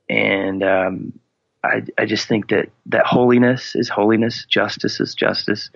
and 0.08 0.62
um, 0.62 1.18
I, 1.66 1.82
I 1.98 2.06
just 2.06 2.28
think 2.28 2.48
that 2.50 2.70
that 2.86 3.06
holiness 3.06 3.74
is 3.74 3.88
holiness, 3.88 4.46
justice 4.46 5.00
is 5.00 5.14
justice, 5.14 5.70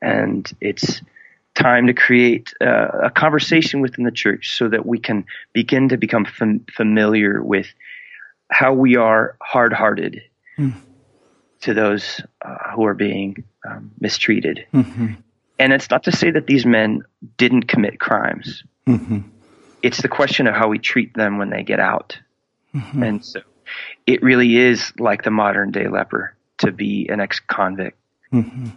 and 0.00 0.50
it's 0.60 1.02
time 1.54 1.86
to 1.88 1.94
create 1.94 2.54
uh, 2.60 2.88
a 3.04 3.10
conversation 3.10 3.80
within 3.80 4.04
the 4.04 4.12
church 4.12 4.56
so 4.56 4.68
that 4.68 4.86
we 4.86 4.98
can 4.98 5.24
begin 5.52 5.88
to 5.88 5.96
become 5.96 6.24
fam- 6.24 6.64
familiar 6.74 7.42
with 7.42 7.66
how 8.50 8.72
we 8.72 8.96
are 8.96 9.36
hard 9.42 9.72
hearted 9.72 10.22
mm. 10.58 10.72
to 11.60 11.74
those 11.74 12.22
uh, 12.42 12.70
who 12.74 12.84
are 12.84 12.94
being 12.94 13.44
um, 13.68 13.90
mistreated. 14.00 14.66
Mm-hmm. 14.72 15.14
And 15.58 15.72
it's 15.72 15.90
not 15.90 16.04
to 16.04 16.12
say 16.12 16.30
that 16.30 16.46
these 16.46 16.64
men 16.64 17.02
didn't 17.36 17.64
commit 17.64 17.98
crimes. 17.98 18.62
Mm-hmm. 18.86 19.20
It's 19.82 20.00
the 20.00 20.08
question 20.08 20.46
of 20.46 20.54
how 20.54 20.68
we 20.68 20.78
treat 20.78 21.14
them 21.14 21.38
when 21.38 21.50
they 21.50 21.64
get 21.64 21.80
out. 21.80 22.18
Mm-hmm. 22.74 23.02
And 23.02 23.24
so 23.24 23.40
it 24.06 24.22
really 24.22 24.56
is 24.56 24.92
like 24.98 25.22
the 25.22 25.30
modern 25.30 25.70
day 25.70 25.88
leper 25.88 26.36
to 26.58 26.72
be 26.72 27.08
an 27.10 27.20
ex 27.20 27.40
convict. 27.40 27.98
Mm-hmm. 28.32 28.68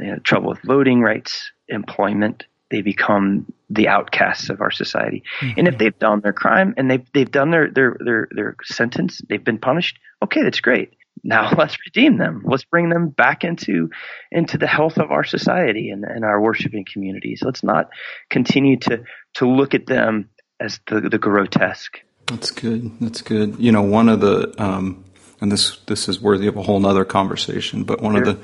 You 0.00 0.12
know, 0.12 0.18
trouble 0.18 0.50
with 0.50 0.60
voting 0.62 1.00
rights, 1.00 1.52
employment, 1.68 2.44
they 2.70 2.82
become 2.82 3.52
the 3.70 3.88
outcasts 3.88 4.50
of 4.50 4.60
our 4.60 4.70
society. 4.70 5.22
Mm-hmm. 5.40 5.58
And 5.58 5.68
if 5.68 5.78
they've 5.78 5.98
done 5.98 6.20
their 6.20 6.32
crime 6.32 6.74
and 6.76 6.90
they've 6.90 7.06
they've 7.12 7.30
done 7.30 7.50
their 7.50 7.70
their 7.70 7.96
their 8.00 8.28
their 8.30 8.56
sentence, 8.64 9.20
they've 9.28 9.44
been 9.44 9.58
punished. 9.58 9.98
Okay, 10.22 10.42
that's 10.42 10.60
great. 10.60 10.94
Now 11.22 11.52
let's 11.58 11.76
redeem 11.86 12.18
them. 12.18 12.42
Let's 12.44 12.64
bring 12.64 12.88
them 12.88 13.08
back 13.08 13.44
into 13.44 13.90
into 14.32 14.58
the 14.58 14.66
health 14.66 14.98
of 14.98 15.10
our 15.10 15.24
society 15.24 15.90
and, 15.90 16.04
and 16.04 16.24
our 16.24 16.40
worshiping 16.40 16.84
communities. 16.90 17.42
Let's 17.44 17.62
not 17.62 17.90
continue 18.30 18.78
to 18.80 19.04
to 19.34 19.48
look 19.48 19.74
at 19.74 19.86
them 19.86 20.30
as 20.58 20.80
the 20.86 21.00
the 21.00 21.18
grotesque. 21.18 22.00
That's 22.26 22.50
good. 22.50 22.90
That's 23.00 23.22
good. 23.22 23.58
You 23.58 23.72
know, 23.72 23.82
one 23.82 24.08
of 24.08 24.20
the 24.20 24.54
um, 24.62 25.04
and 25.40 25.52
this 25.52 25.78
this 25.86 26.08
is 26.08 26.20
worthy 26.20 26.46
of 26.46 26.56
a 26.56 26.62
whole 26.62 26.80
nother 26.80 27.04
conversation, 27.04 27.84
but 27.84 28.00
one 28.00 28.14
sure. 28.14 28.28
of 28.28 28.40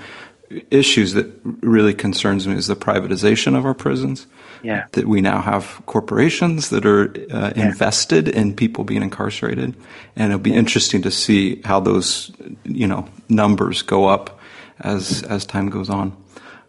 the 0.51 0.64
issues 0.71 1.12
that 1.12 1.31
really 1.62 1.95
concerns 1.95 2.47
me 2.47 2.57
is 2.57 2.66
the 2.66 2.77
privatization 2.77 3.57
of 3.57 3.64
our 3.64 3.75
prisons. 3.75 4.27
Yeah. 4.62 4.87
That 4.93 5.07
we 5.07 5.23
now 5.23 5.40
have 5.40 5.81
corporations 5.87 6.69
that 6.69 6.85
are 6.85 7.09
uh, 7.31 7.53
yeah. 7.57 7.69
invested 7.69 8.29
in 8.29 8.55
people 8.55 8.85
being 8.85 9.03
incarcerated, 9.03 9.75
and 10.16 10.33
it'll 10.33 10.38
be 10.38 10.53
interesting 10.53 11.01
to 11.03 11.11
see 11.11 11.62
how 11.62 11.81
those, 11.81 12.31
you 12.64 12.87
know, 12.87 13.09
numbers 13.31 13.81
go 13.81 14.07
up 14.07 14.38
as 14.81 15.23
as 15.23 15.47
time 15.47 15.71
goes 15.71 15.88
on. 15.88 16.14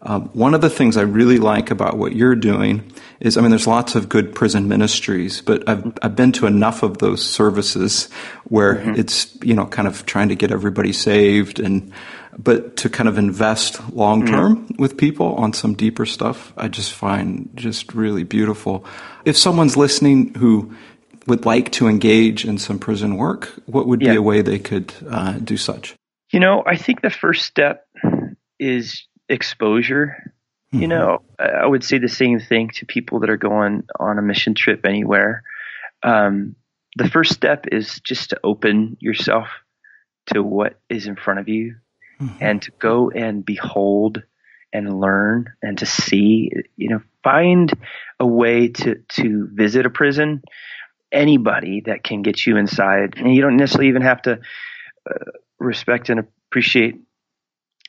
Um, 0.04 0.30
one 0.32 0.52
of 0.54 0.60
the 0.60 0.70
things 0.70 0.96
I 0.96 1.02
really 1.02 1.38
like 1.38 1.70
about 1.70 1.96
what 1.96 2.14
you're 2.16 2.34
doing 2.34 2.92
is, 3.20 3.36
I 3.36 3.40
mean, 3.40 3.50
there's 3.50 3.68
lots 3.68 3.94
of 3.94 4.08
good 4.08 4.34
prison 4.34 4.66
ministries, 4.66 5.40
but 5.40 5.68
I've, 5.68 5.92
I've 6.02 6.16
been 6.16 6.32
to 6.32 6.46
enough 6.46 6.82
of 6.82 6.98
those 6.98 7.24
services 7.24 8.08
where 8.44 8.76
mm-hmm. 8.76 8.98
it's, 8.98 9.36
you 9.42 9.54
know, 9.54 9.66
kind 9.66 9.86
of 9.86 10.04
trying 10.04 10.28
to 10.30 10.34
get 10.34 10.50
everybody 10.50 10.92
saved 10.92 11.60
and, 11.60 11.92
but 12.36 12.76
to 12.78 12.88
kind 12.88 13.08
of 13.08 13.16
invest 13.16 13.80
long 13.92 14.26
term 14.26 14.56
mm-hmm. 14.56 14.82
with 14.82 14.96
people 14.96 15.36
on 15.36 15.52
some 15.52 15.74
deeper 15.74 16.04
stuff, 16.04 16.52
I 16.56 16.66
just 16.66 16.92
find 16.92 17.50
just 17.54 17.94
really 17.94 18.24
beautiful. 18.24 18.84
If 19.24 19.36
someone's 19.36 19.76
listening 19.76 20.34
who 20.34 20.74
would 21.28 21.44
like 21.46 21.70
to 21.72 21.86
engage 21.86 22.44
in 22.44 22.58
some 22.58 22.80
prison 22.80 23.16
work, 23.16 23.52
what 23.66 23.86
would 23.86 24.02
yeah. 24.02 24.12
be 24.12 24.16
a 24.16 24.22
way 24.22 24.42
they 24.42 24.58
could 24.58 24.92
uh, 25.08 25.34
do 25.34 25.56
such? 25.56 25.94
You 26.32 26.40
know, 26.40 26.64
I 26.66 26.76
think 26.76 27.02
the 27.02 27.10
first 27.10 27.46
step 27.46 27.86
is 28.58 29.06
exposure. 29.32 30.34
Mm-hmm. 30.72 30.82
You 30.82 30.88
know, 30.88 31.22
I 31.38 31.66
would 31.66 31.84
say 31.84 31.98
the 31.98 32.08
same 32.08 32.38
thing 32.38 32.70
to 32.76 32.86
people 32.86 33.20
that 33.20 33.30
are 33.30 33.36
going 33.36 33.84
on 33.98 34.18
a 34.18 34.22
mission 34.22 34.54
trip 34.54 34.84
anywhere. 34.84 35.42
Um, 36.02 36.56
the 36.96 37.08
first 37.08 37.32
step 37.32 37.66
is 37.72 38.00
just 38.00 38.30
to 38.30 38.40
open 38.44 38.96
yourself 39.00 39.48
to 40.26 40.42
what 40.42 40.78
is 40.88 41.06
in 41.06 41.16
front 41.16 41.40
of 41.40 41.48
you 41.48 41.76
mm-hmm. 42.20 42.36
and 42.40 42.62
to 42.62 42.70
go 42.78 43.10
and 43.10 43.44
behold 43.44 44.22
and 44.72 45.00
learn 45.00 45.52
and 45.62 45.78
to 45.78 45.86
see, 45.86 46.50
you 46.76 46.88
know, 46.88 47.02
find 47.22 47.72
a 48.20 48.26
way 48.26 48.68
to, 48.68 48.96
to 49.08 49.48
visit 49.52 49.86
a 49.86 49.90
prison, 49.90 50.42
anybody 51.10 51.82
that 51.86 52.04
can 52.04 52.22
get 52.22 52.46
you 52.46 52.56
inside. 52.56 53.14
And 53.16 53.34
you 53.34 53.42
don't 53.42 53.56
necessarily 53.56 53.88
even 53.88 54.02
have 54.02 54.22
to 54.22 54.38
uh, 55.08 55.30
respect 55.58 56.08
and 56.08 56.20
appreciate 56.20 56.96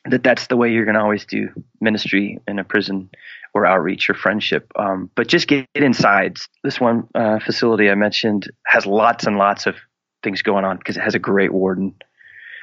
that 0.06 0.22
that's 0.22 0.46
the 0.48 0.56
way 0.56 0.70
you're 0.70 0.84
going 0.84 0.96
to 0.96 1.00
always 1.00 1.24
do 1.24 1.48
ministry 1.80 2.38
in 2.46 2.58
a 2.58 2.64
prison 2.64 3.10
or 3.54 3.64
outreach 3.64 4.10
or 4.10 4.14
friendship. 4.14 4.70
Um, 4.76 5.10
but 5.14 5.28
just 5.28 5.46
get, 5.46 5.66
inside. 5.74 6.38
This 6.62 6.80
one 6.80 7.08
uh, 7.14 7.38
facility 7.38 7.88
I 7.88 7.94
mentioned 7.94 8.50
has 8.66 8.84
lots 8.84 9.26
and 9.26 9.38
lots 9.38 9.66
of 9.66 9.76
things 10.22 10.42
going 10.42 10.64
on 10.64 10.76
because 10.76 10.96
it 10.96 11.00
has 11.00 11.14
a 11.14 11.20
great 11.20 11.52
warden. 11.52 11.94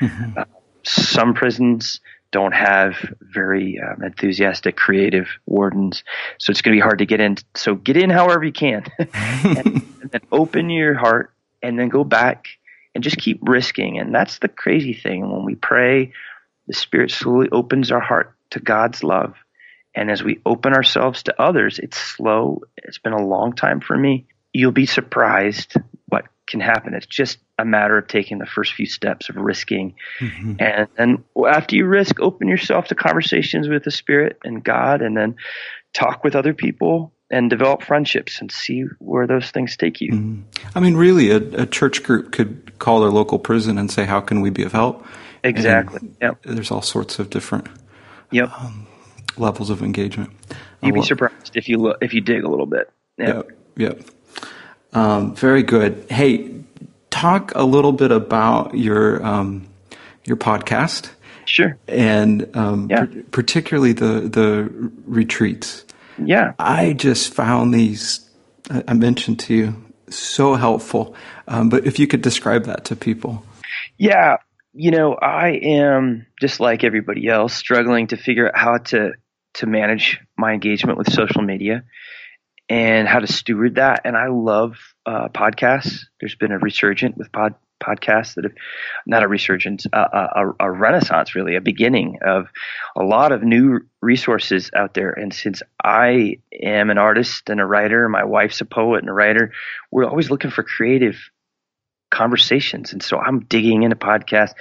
Mm-hmm. 0.01 0.37
Uh, 0.37 0.45
some 0.83 1.33
prisons 1.33 1.99
don't 2.31 2.53
have 2.53 2.95
very 3.21 3.79
um, 3.79 4.03
enthusiastic, 4.03 4.75
creative 4.77 5.27
wardens, 5.45 6.03
so 6.39 6.51
it's 6.51 6.61
going 6.61 6.75
to 6.75 6.77
be 6.77 6.81
hard 6.81 6.99
to 6.99 7.05
get 7.05 7.19
in. 7.19 7.37
So 7.55 7.75
get 7.75 7.97
in 7.97 8.09
however 8.09 8.43
you 8.43 8.53
can, 8.53 8.85
and, 8.99 9.67
and 10.01 10.11
then 10.11 10.21
open 10.31 10.69
your 10.69 10.93
heart 10.93 11.33
and 11.61 11.77
then 11.77 11.89
go 11.89 12.03
back 12.03 12.47
and 12.95 13.03
just 13.03 13.17
keep 13.17 13.39
risking. 13.43 13.99
And 13.99 14.13
that's 14.13 14.39
the 14.39 14.47
crazy 14.47 14.93
thing. 14.93 15.29
When 15.29 15.45
we 15.45 15.55
pray, 15.55 16.13
the 16.67 16.73
Spirit 16.73 17.11
slowly 17.11 17.49
opens 17.51 17.91
our 17.91 17.99
heart 17.99 18.35
to 18.51 18.59
God's 18.59 19.03
love. 19.03 19.35
And 19.93 20.09
as 20.09 20.23
we 20.23 20.39
open 20.45 20.73
ourselves 20.73 21.23
to 21.23 21.41
others, 21.41 21.79
it's 21.79 21.97
slow. 21.97 22.61
It's 22.77 22.99
been 22.99 23.13
a 23.13 23.25
long 23.25 23.53
time 23.53 23.81
for 23.81 23.97
me. 23.97 24.27
You'll 24.53 24.71
be 24.71 24.85
surprised 24.85 25.75
what 26.07 26.25
can 26.47 26.59
happen. 26.59 26.93
It's 26.93 27.05
just 27.05 27.39
a 27.57 27.65
matter 27.65 27.97
of 27.97 28.07
taking 28.07 28.37
the 28.37 28.45
first 28.45 28.73
few 28.73 28.85
steps 28.85 29.29
of 29.29 29.35
risking. 29.35 29.95
Mm-hmm. 30.19 30.55
And 30.59 30.87
then 30.97 31.23
after 31.47 31.75
you 31.75 31.85
risk, 31.85 32.19
open 32.19 32.47
yourself 32.47 32.87
to 32.87 32.95
conversations 32.95 33.67
with 33.67 33.83
the 33.83 33.91
Spirit 33.91 34.37
and 34.43 34.63
God, 34.63 35.01
and 35.01 35.15
then 35.15 35.35
talk 35.93 36.23
with 36.23 36.35
other 36.35 36.53
people 36.53 37.13
and 37.29 37.49
develop 37.49 37.81
friendships 37.83 38.41
and 38.41 38.51
see 38.51 38.83
where 38.99 39.25
those 39.25 39.51
things 39.51 39.77
take 39.77 40.01
you. 40.01 40.11
Mm. 40.11 40.43
I 40.75 40.79
mean, 40.79 40.95
really, 40.95 41.31
a, 41.31 41.37
a, 41.37 41.65
church 41.65 42.03
group 42.03 42.33
could 42.33 42.77
call 42.77 42.99
their 42.99 43.09
local 43.09 43.39
prison 43.39 43.77
and 43.77 43.89
say, 43.89 44.05
"How 44.05 44.19
can 44.19 44.41
we 44.41 44.49
be 44.49 44.63
of 44.63 44.73
help?" 44.73 45.05
Exactly. 45.43 46.11
Yeah. 46.21 46.31
There's 46.43 46.71
all 46.71 46.81
sorts 46.81 47.19
of 47.19 47.29
different 47.29 47.67
yep. 48.31 48.51
Um, 48.59 48.87
levels 49.37 49.69
of 49.69 49.81
engagement. 49.81 50.31
You'd 50.81 50.93
be 50.93 51.01
surprised 51.03 51.55
if 51.55 51.69
you 51.69 51.77
look, 51.77 51.97
if 52.01 52.13
you 52.13 52.21
dig 52.21 52.43
a 52.43 52.49
little 52.49 52.65
bit. 52.65 52.91
Yeah. 53.17 53.27
Yep. 53.27 53.51
yep. 53.77 54.01
Um, 54.93 55.35
very 55.35 55.63
good. 55.63 56.05
Hey, 56.09 56.63
talk 57.09 57.51
a 57.55 57.63
little 57.63 57.91
bit 57.91 58.11
about 58.11 58.75
your 58.75 59.23
um, 59.25 59.67
your 60.25 60.37
podcast. 60.37 61.11
Sure. 61.45 61.77
And 61.87 62.55
um, 62.55 62.87
yeah. 62.89 63.05
particularly 63.31 63.93
the 63.93 64.21
the 64.21 64.69
retreats. 65.05 65.85
Yeah. 66.17 66.53
I 66.59 66.93
just 66.93 67.33
found 67.33 67.73
these, 67.73 68.29
I 68.69 68.93
mentioned 68.93 69.39
to 69.41 69.53
you, 69.53 69.85
so 70.09 70.55
helpful. 70.55 71.15
Um, 71.47 71.69
but 71.69 71.85
if 71.85 71.99
you 71.99 72.07
could 72.07 72.21
describe 72.21 72.65
that 72.65 72.85
to 72.85 72.95
people. 72.95 73.43
Yeah. 73.97 74.37
You 74.73 74.91
know, 74.91 75.15
I 75.15 75.49
am 75.49 76.27
just 76.39 76.59
like 76.59 76.83
everybody 76.83 77.27
else 77.27 77.53
struggling 77.53 78.07
to 78.07 78.17
figure 78.17 78.47
out 78.47 78.57
how 78.57 78.77
to, 78.77 79.11
to 79.55 79.65
manage 79.65 80.19
my 80.37 80.53
engagement 80.53 80.97
with 80.97 81.11
social 81.11 81.41
media 81.41 81.83
and 82.69 83.05
how 83.05 83.19
to 83.19 83.27
steward 83.27 83.75
that. 83.75 84.01
And 84.05 84.15
I 84.15 84.27
love 84.29 84.77
uh, 85.05 85.27
podcasts. 85.27 86.05
There's 86.21 86.35
been 86.35 86.53
a 86.53 86.57
resurgence 86.57 87.17
with 87.17 87.29
pod, 87.33 87.55
podcasts 87.83 88.35
that 88.35 88.45
have 88.45 88.53
not 89.05 89.23
a 89.23 89.27
resurgence, 89.27 89.85
a, 89.91 89.99
a, 89.99 90.53
a, 90.61 90.71
renaissance, 90.71 91.35
really, 91.35 91.57
a 91.57 91.61
beginning 91.61 92.19
of 92.25 92.47
a 92.95 93.03
lot 93.03 93.33
of 93.33 93.43
new 93.43 93.81
resources 94.01 94.71
out 94.73 94.93
there. 94.93 95.11
And 95.11 95.33
since 95.33 95.61
I 95.83 96.37
am 96.63 96.89
an 96.89 96.97
artist 96.97 97.49
and 97.49 97.59
a 97.59 97.65
writer, 97.65 98.07
my 98.07 98.23
wife's 98.23 98.61
a 98.61 98.65
poet 98.65 98.99
and 98.99 99.09
a 99.09 99.13
writer, 99.13 99.51
we're 99.91 100.05
always 100.05 100.29
looking 100.29 100.51
for 100.51 100.63
creative 100.63 101.17
conversations. 102.11 102.93
And 102.93 103.01
so 103.01 103.17
I'm 103.17 103.41
digging 103.41 103.83
into 103.83 103.95
podcasts, 103.95 104.53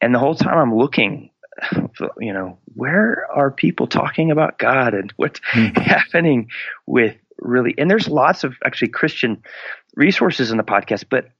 and 0.00 0.14
the 0.14 0.18
whole 0.18 0.34
time 0.34 0.58
I'm 0.58 0.74
looking. 0.74 1.30
You 2.18 2.32
know, 2.32 2.58
where 2.74 3.26
are 3.34 3.50
people 3.50 3.86
talking 3.86 4.30
about 4.30 4.58
God 4.58 4.94
and 4.94 5.12
what's 5.16 5.40
mm-hmm. 5.52 5.78
happening 5.80 6.48
with 6.86 7.16
really? 7.38 7.74
And 7.76 7.90
there's 7.90 8.08
lots 8.08 8.44
of 8.44 8.54
actually 8.64 8.88
Christian 8.88 9.42
resources 9.94 10.50
in 10.50 10.56
the 10.56 10.62
podcast, 10.62 11.04
but 11.10 11.30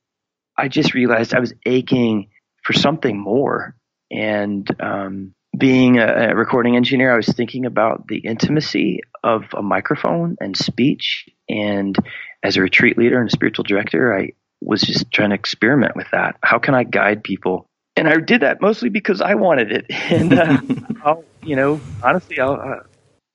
I 0.58 0.68
just 0.68 0.92
realized 0.92 1.32
I 1.32 1.40
was 1.40 1.54
aching 1.64 2.28
for 2.62 2.72
something 2.74 3.18
more. 3.18 3.74
And 4.10 4.68
um, 4.80 5.34
being 5.56 5.98
a, 5.98 6.30
a, 6.30 6.34
recording 6.34 6.76
engineer, 6.76 7.12
I 7.12 7.16
was 7.16 7.28
thinking 7.28 7.64
about 7.64 8.06
the 8.08 8.18
intimacy 8.18 9.00
of 9.22 9.44
a 9.56 9.62
microphone 9.62 10.36
and 10.40 10.56
speech. 10.56 11.28
And 11.48 11.96
as 12.42 12.56
a 12.56 12.62
retreat 12.62 12.98
leader 12.98 13.20
and 13.20 13.28
a 13.28 13.32
spiritual 13.32 13.64
director, 13.64 14.16
I 14.16 14.32
was 14.60 14.82
just 14.82 15.10
trying 15.10 15.30
to 15.30 15.34
experiment 15.34 15.96
with 15.96 16.06
that. 16.12 16.36
How 16.42 16.58
can 16.58 16.74
I 16.74 16.84
guide 16.84 17.24
people? 17.24 17.66
And 17.96 18.08
I 18.08 18.18
did 18.18 18.42
that 18.42 18.60
mostly 18.60 18.88
because 18.88 19.20
I 19.20 19.34
wanted 19.34 19.72
it. 19.72 19.86
And 19.90 20.32
uh, 20.32 20.60
I'll, 21.04 21.24
you 21.42 21.56
know, 21.56 21.80
honestly, 22.02 22.38
I'll. 22.40 22.54
Uh, 22.54 22.82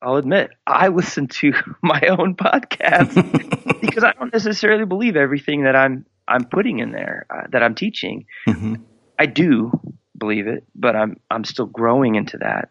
I'll 0.02 0.18
admit 0.18 0.52
I 0.68 0.90
listen 0.90 1.28
to 1.28 1.54
my 1.82 2.00
own 2.02 2.36
podcast 2.36 3.82
because 3.82 4.04
I 4.04 4.12
don't 4.12 4.32
necessarily 4.32 4.86
believe 4.86 5.16
everything 5.16 5.64
that 5.64 5.76
I'm 5.76 6.06
I'm 6.28 6.46
putting 6.46 6.78
in 6.78 6.92
there 6.92 7.26
uh, 7.34 7.48
that 7.52 7.64
I'm 7.64 7.74
teaching. 7.74 8.28
Mm-hmm. 8.48 8.76
I 9.18 9.26
do 9.26 9.72
believe 10.16 10.46
it, 10.46 10.64
but 10.76 10.96
I'm 10.96 11.20
I'm 11.32 11.44
still 11.44 11.66
growing 11.66 12.16
into 12.16 12.38
that. 12.38 12.70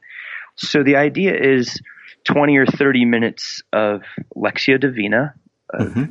So 0.56 0.84
the 0.84 0.94
idea 0.94 1.34
is 1.36 1.80
20 2.24 2.56
or 2.56 2.66
30 2.66 3.04
minutes 3.04 3.62
of 3.72 4.02
Lectio 4.36 4.78
Divina. 4.80 5.34
mm-hmm. 5.74 6.04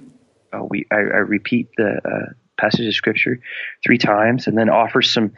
Uh, 0.54 0.64
we 0.64 0.86
I, 0.92 0.96
I, 0.96 1.00
repeat 1.00 1.70
the 1.78 1.98
uh, 2.06 2.34
passage 2.58 2.88
of 2.88 2.94
scripture 2.94 3.40
three 3.84 3.98
times, 3.98 4.48
and 4.48 4.58
then 4.58 4.70
offer 4.70 5.02
some 5.02 5.32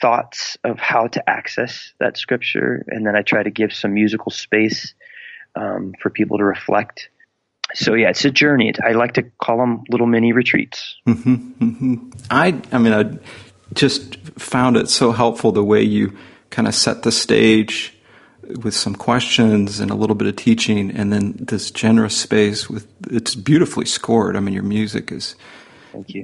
thoughts 0.00 0.58
of 0.64 0.78
how 0.78 1.06
to 1.08 1.28
access 1.28 1.92
that 2.00 2.16
scripture, 2.16 2.84
and 2.88 3.06
then 3.06 3.16
I 3.16 3.22
try 3.22 3.42
to 3.42 3.50
give 3.50 3.72
some 3.72 3.94
musical 3.94 4.30
space 4.30 4.94
um, 5.54 5.94
for 6.00 6.10
people 6.10 6.38
to 6.38 6.44
reflect 6.44 7.08
so 7.74 7.94
yeah, 7.94 8.10
it's 8.10 8.24
a 8.24 8.30
journey. 8.30 8.72
I 8.84 8.92
like 8.92 9.14
to 9.14 9.22
call 9.22 9.58
them 9.58 9.84
little 9.88 10.06
mini 10.06 10.32
retreats. 10.32 10.96
Mm-hmm, 11.06 11.34
mm-hmm. 11.64 12.10
I, 12.30 12.60
I 12.70 12.78
mean, 12.78 12.92
I 12.92 13.18
just 13.74 14.16
found 14.38 14.76
it 14.76 14.88
so 14.88 15.12
helpful 15.12 15.52
the 15.52 15.64
way 15.64 15.82
you 15.82 16.16
kind 16.50 16.68
of 16.68 16.74
set 16.74 17.02
the 17.02 17.12
stage 17.12 17.94
with 18.62 18.74
some 18.74 18.94
questions 18.94 19.80
and 19.80 19.90
a 19.90 19.94
little 19.94 20.16
bit 20.16 20.28
of 20.28 20.36
teaching, 20.36 20.90
and 20.90 21.12
then 21.12 21.34
this 21.38 21.70
generous 21.70 22.16
space 22.16 22.68
with 22.68 22.86
it's 23.10 23.34
beautifully 23.34 23.86
scored. 23.86 24.36
I 24.36 24.40
mean, 24.40 24.54
your 24.54 24.62
music 24.62 25.12
is 25.12 25.36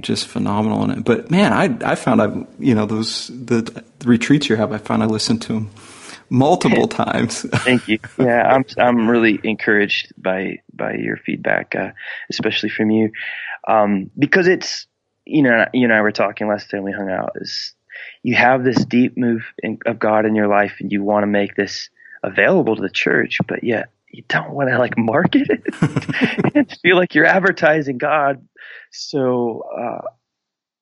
just 0.01 0.27
phenomenal 0.27 0.85
in 0.85 0.91
it. 0.91 1.05
But 1.05 1.31
man, 1.31 1.53
I 1.53 1.93
I 1.93 1.95
found 1.95 2.23
I 2.23 2.47
you 2.59 2.75
know 2.75 2.87
those 2.87 3.29
the, 3.29 3.63
the 3.99 4.09
retreats 4.09 4.49
you 4.49 4.57
have. 4.57 4.73
I 4.73 4.79
found 4.79 5.03
I 5.03 5.07
listened 5.07 5.43
to 5.43 5.55
them 5.55 5.71
multiple 6.31 6.89
times. 6.89 7.43
Thank 7.43 7.89
you. 7.89 7.99
Yeah, 8.19 8.43
I'm 8.43 8.65
I'm 8.79 9.09
really 9.09 9.39
encouraged 9.43 10.13
by 10.17 10.59
by 10.73 10.95
your 10.95 11.17
feedback, 11.19 11.75
uh, 11.75 11.93
especially 12.31 12.71
from 12.71 12.91
you, 12.91 13.13
um, 13.67 14.11
because 14.19 14.49
it's 14.49 14.87
you 15.25 15.43
know 15.43 15.67
you 15.73 15.85
and 15.85 15.93
I 15.93 16.01
were 16.01 16.13
talking 16.13 16.49
last 16.49 16.71
time 16.71 16.83
we 16.83 16.93
hung 16.93 17.11
out. 17.11 17.33
Is 17.37 17.75
you 18.23 18.35
have 18.35 18.65
this 18.65 18.85
deep 18.85 19.17
move 19.17 19.45
in, 19.63 19.79
of 19.87 19.99
God 19.99 20.27
in 20.27 20.35
your 20.35 20.49
life, 20.49 20.77
and 20.81 20.91
you 20.91 21.03
want 21.03 21.23
to 21.23 21.29
make 21.29 21.55
this 21.55 21.91
available 22.23 22.77
to 22.77 22.83
the 22.83 22.91
church, 22.91 23.39
but 23.47 23.65
yet 23.65 23.91
you 24.11 24.23
don't 24.29 24.51
want 24.51 24.71
to 24.71 24.79
like 24.79 24.97
market 24.97 25.49
it 25.51 26.55
and 26.55 26.79
feel 26.83 26.97
like 26.97 27.15
you're 27.15 27.27
advertising 27.27 27.99
God. 27.99 28.47
So 28.91 29.65
uh, 29.77 30.09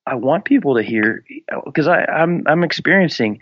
I 0.06 0.14
want 0.14 0.44
people 0.44 0.76
to 0.76 0.82
hear 0.82 1.24
because 1.64 1.88
I'm 1.88 2.44
I'm 2.46 2.62
experiencing 2.62 3.40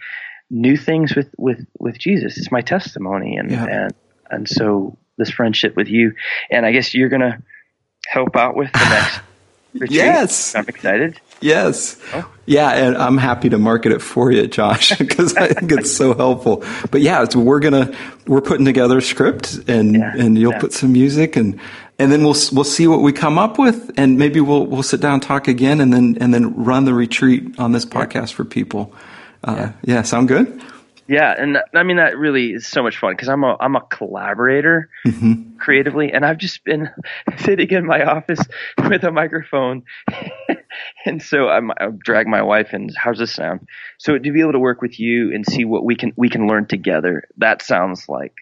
new 0.50 0.76
things 0.76 1.14
with 1.14 1.28
with 1.36 1.66
with 1.78 1.98
Jesus. 1.98 2.38
It's 2.38 2.50
my 2.50 2.62
testimony, 2.62 3.36
and 3.36 3.50
yeah. 3.50 3.66
and 3.66 3.94
and 4.30 4.48
so 4.48 4.96
this 5.18 5.30
friendship 5.30 5.76
with 5.76 5.88
you, 5.88 6.14
and 6.50 6.64
I 6.64 6.72
guess 6.72 6.94
you're 6.94 7.10
gonna 7.10 7.42
help 8.06 8.36
out 8.36 8.56
with 8.56 8.72
the 8.72 8.78
next. 8.78 9.20
retreat. 9.74 9.90
Yes, 9.90 10.54
I'm 10.54 10.68
excited. 10.68 11.20
Yes. 11.40 11.98
Oh. 12.12 12.30
Yeah, 12.46 12.70
and 12.70 12.96
I'm 12.96 13.16
happy 13.16 13.48
to 13.48 13.58
market 13.58 13.92
it 13.92 14.02
for 14.02 14.30
you, 14.30 14.46
Josh, 14.46 14.96
because 14.98 15.34
I 15.36 15.48
think 15.48 15.72
it's 15.72 15.94
so 15.94 16.14
helpful. 16.14 16.64
But 16.90 17.00
yeah, 17.00 17.24
we're 17.34 17.60
gonna 17.60 17.94
we're 18.26 18.42
putting 18.42 18.64
together 18.64 18.98
a 18.98 19.02
script, 19.02 19.60
and 19.68 19.94
yeah, 19.94 20.14
and 20.16 20.38
you'll 20.38 20.52
yeah. 20.52 20.60
put 20.60 20.72
some 20.72 20.92
music, 20.92 21.36
and 21.36 21.58
and 21.98 22.12
then 22.12 22.22
we'll 22.22 22.36
we'll 22.52 22.64
see 22.64 22.86
what 22.86 23.00
we 23.00 23.12
come 23.12 23.38
up 23.38 23.58
with, 23.58 23.92
and 23.96 24.18
maybe 24.18 24.40
we'll 24.40 24.66
we'll 24.66 24.82
sit 24.82 25.00
down 25.00 25.20
talk 25.20 25.48
again, 25.48 25.80
and 25.80 25.92
then 25.92 26.18
and 26.20 26.34
then 26.34 26.54
run 26.54 26.84
the 26.84 26.94
retreat 26.94 27.58
on 27.58 27.72
this 27.72 27.86
podcast 27.86 28.30
yeah. 28.30 28.36
for 28.36 28.44
people. 28.44 28.94
Uh, 29.42 29.54
yeah. 29.56 29.72
yeah, 29.82 30.02
sound 30.02 30.28
good? 30.28 30.62
Yeah, 31.06 31.34
and 31.36 31.58
I 31.74 31.82
mean 31.82 31.98
that 31.98 32.16
really 32.16 32.52
is 32.52 32.66
so 32.66 32.82
much 32.82 32.98
fun 32.98 33.12
because 33.12 33.28
I'm 33.28 33.44
a 33.44 33.56
I'm 33.60 33.76
a 33.76 33.82
collaborator 33.82 34.88
mm-hmm. 35.06 35.58
creatively, 35.58 36.12
and 36.12 36.24
I've 36.24 36.38
just 36.38 36.64
been 36.64 36.88
sitting 37.38 37.70
in 37.70 37.84
my 37.84 38.04
office 38.04 38.40
with 38.88 39.04
a 39.04 39.10
microphone, 39.10 39.82
and 41.04 41.22
so 41.22 41.48
I'm, 41.48 41.70
I 41.72 41.88
drag 41.98 42.26
my 42.26 42.40
wife 42.42 42.72
and 42.72 42.94
how's 42.96 43.18
this 43.18 43.32
sound? 43.32 43.68
So 43.98 44.18
to 44.18 44.32
be 44.32 44.40
able 44.40 44.52
to 44.52 44.58
work 44.58 44.80
with 44.80 44.98
you 44.98 45.32
and 45.34 45.44
see 45.46 45.64
what 45.64 45.84
we 45.84 45.94
can 45.94 46.12
we 46.16 46.30
can 46.30 46.46
learn 46.46 46.66
together, 46.66 47.24
that 47.36 47.60
sounds 47.60 48.08
like 48.08 48.32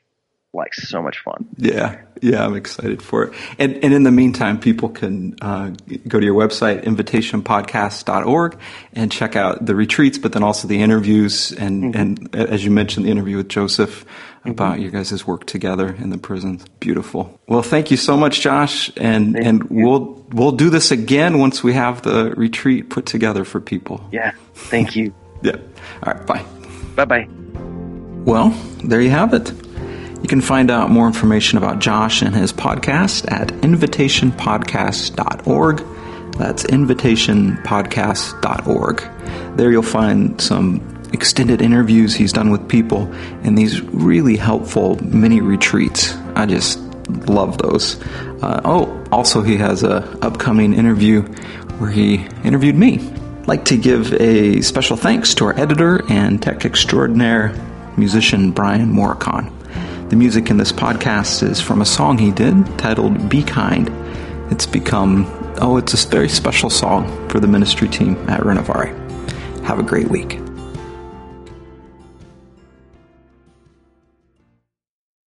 like 0.55 0.75
so 0.75 1.01
much 1.01 1.19
fun. 1.21 1.49
Yeah, 1.57 2.01
yeah, 2.21 2.45
I'm 2.45 2.55
excited 2.55 3.03
for 3.03 3.25
it. 3.25 3.35
And 3.59 3.83
and 3.83 3.95
in 3.95 4.03
the 4.03 4.11
meantime, 4.11 4.61
people 4.61 4.91
can 4.91 5.37
uh, 5.41 5.71
go 6.07 6.21
to 6.21 6.27
your 6.27 6.35
website 6.35 6.85
invitationpodcast.org 6.85 8.59
and 8.93 9.11
check 9.11 9.35
out 9.35 9.65
the 9.65 9.75
retreats, 9.75 10.19
but 10.19 10.33
then 10.33 10.43
also 10.43 10.69
the 10.69 10.83
interviews 10.83 11.53
and 11.53 11.95
mm-hmm. 11.95 12.01
and 12.01 12.35
as 12.35 12.65
you 12.65 12.71
mentioned, 12.71 13.07
the 13.07 13.11
interview 13.11 13.39
with 13.39 13.49
Joseph 13.49 14.05
mm-hmm. 14.05 14.51
about 14.51 14.81
your 14.81 14.91
guys' 14.91 15.27
work 15.27 15.47
together 15.47 15.89
in 15.89 16.11
the 16.11 16.19
prisons. 16.19 16.65
Beautiful. 16.81 17.41
Well, 17.47 17.63
thank 17.63 17.91
you 17.91 17.97
so 17.97 18.17
much, 18.17 18.41
Josh, 18.41 18.91
and 18.97 19.35
thank 19.35 19.47
and 19.47 19.71
you. 19.71 19.89
we'll 19.89 20.27
we'll 20.33 20.53
do 20.53 20.69
this 20.69 20.91
again 20.91 21.39
once 21.39 21.63
we 21.63 21.73
have 21.73 22.03
the 22.03 22.35
retreat 22.37 22.91
put 22.91 23.07
together 23.07 23.45
for 23.45 23.61
people. 23.61 24.07
Yeah. 24.13 24.33
Thank 24.55 24.97
you. 24.97 25.15
yeah. 25.43 25.57
All 26.03 26.13
right. 26.13 26.27
Bye. 26.27 26.45
Bye 26.95 27.05
bye. 27.07 27.29
Well, 28.25 28.51
there 28.85 29.01
you 29.01 29.11
have 29.11 29.33
it. 29.33 29.51
You 30.23 30.29
can 30.29 30.41
find 30.41 30.71
out 30.71 30.89
more 30.91 31.09
information 31.09 31.59
about 31.59 31.81
Josh 31.81 32.23
and 32.23 32.35
his 32.35 32.51
podcast 32.53 33.31
at 33.31 33.49
invitationpodcast.org. 33.49 35.85
That's 36.39 36.65
invitationpodcast.org. 36.65 39.57
There 39.57 39.71
you'll 39.71 39.83
find 39.83 40.41
some 40.41 40.81
extended 41.13 41.61
interviews 41.61 42.15
he's 42.15 42.33
done 42.33 42.51
with 42.51 42.67
people 42.69 43.13
and 43.43 43.59
these 43.59 43.83
really 43.83 44.37
helpful 44.37 44.97
mini 45.05 45.41
retreats. 45.41 46.15
I 46.37 46.47
just 46.47 46.79
love 47.29 47.59
those. 47.59 48.01
Uh, 48.43 48.61
oh, 48.65 49.05
also 49.11 49.43
he 49.43 49.57
has 49.57 49.83
a 49.83 50.09
upcoming 50.23 50.73
interview 50.73 51.23
where 51.79 51.91
he 51.91 52.27
interviewed 52.45 52.77
me. 52.77 53.01
I'd 53.41 53.49
like 53.49 53.65
to 53.67 53.77
give 53.77 54.15
a 54.15 54.63
special 54.63 54.97
thanks 54.97 55.35
to 55.35 55.45
our 55.47 55.59
editor 55.59 56.01
and 56.09 56.41
tech 56.41 56.65
extraordinaire, 56.65 57.53
musician 57.97 58.53
Brian 58.53 58.93
Moricon. 58.93 59.53
The 60.13 60.19
music 60.19 60.51
in 60.51 60.59
this 60.59 60.73
podcast 60.73 61.43
is 61.43 61.59
from 61.59 61.81
a 61.81 61.87
song 61.87 62.19
he 62.19 62.33
did 62.33 62.67
titled 62.79 63.31
Be 63.31 63.43
Kind. 63.43 63.91
It's 64.53 64.67
become, 64.67 65.25
oh, 65.59 65.79
it's 65.79 65.95
a 65.95 66.07
very 66.07 66.29
special 66.29 66.69
song 66.69 67.31
for 67.31 67.41
the 67.41 67.49
ministry 67.49 67.89
team 67.89 68.19
at 68.29 68.41
Renovare. 68.41 68.93
Have 69.65 69.79
a 69.79 69.83
great 69.83 70.11
week. 70.11 70.39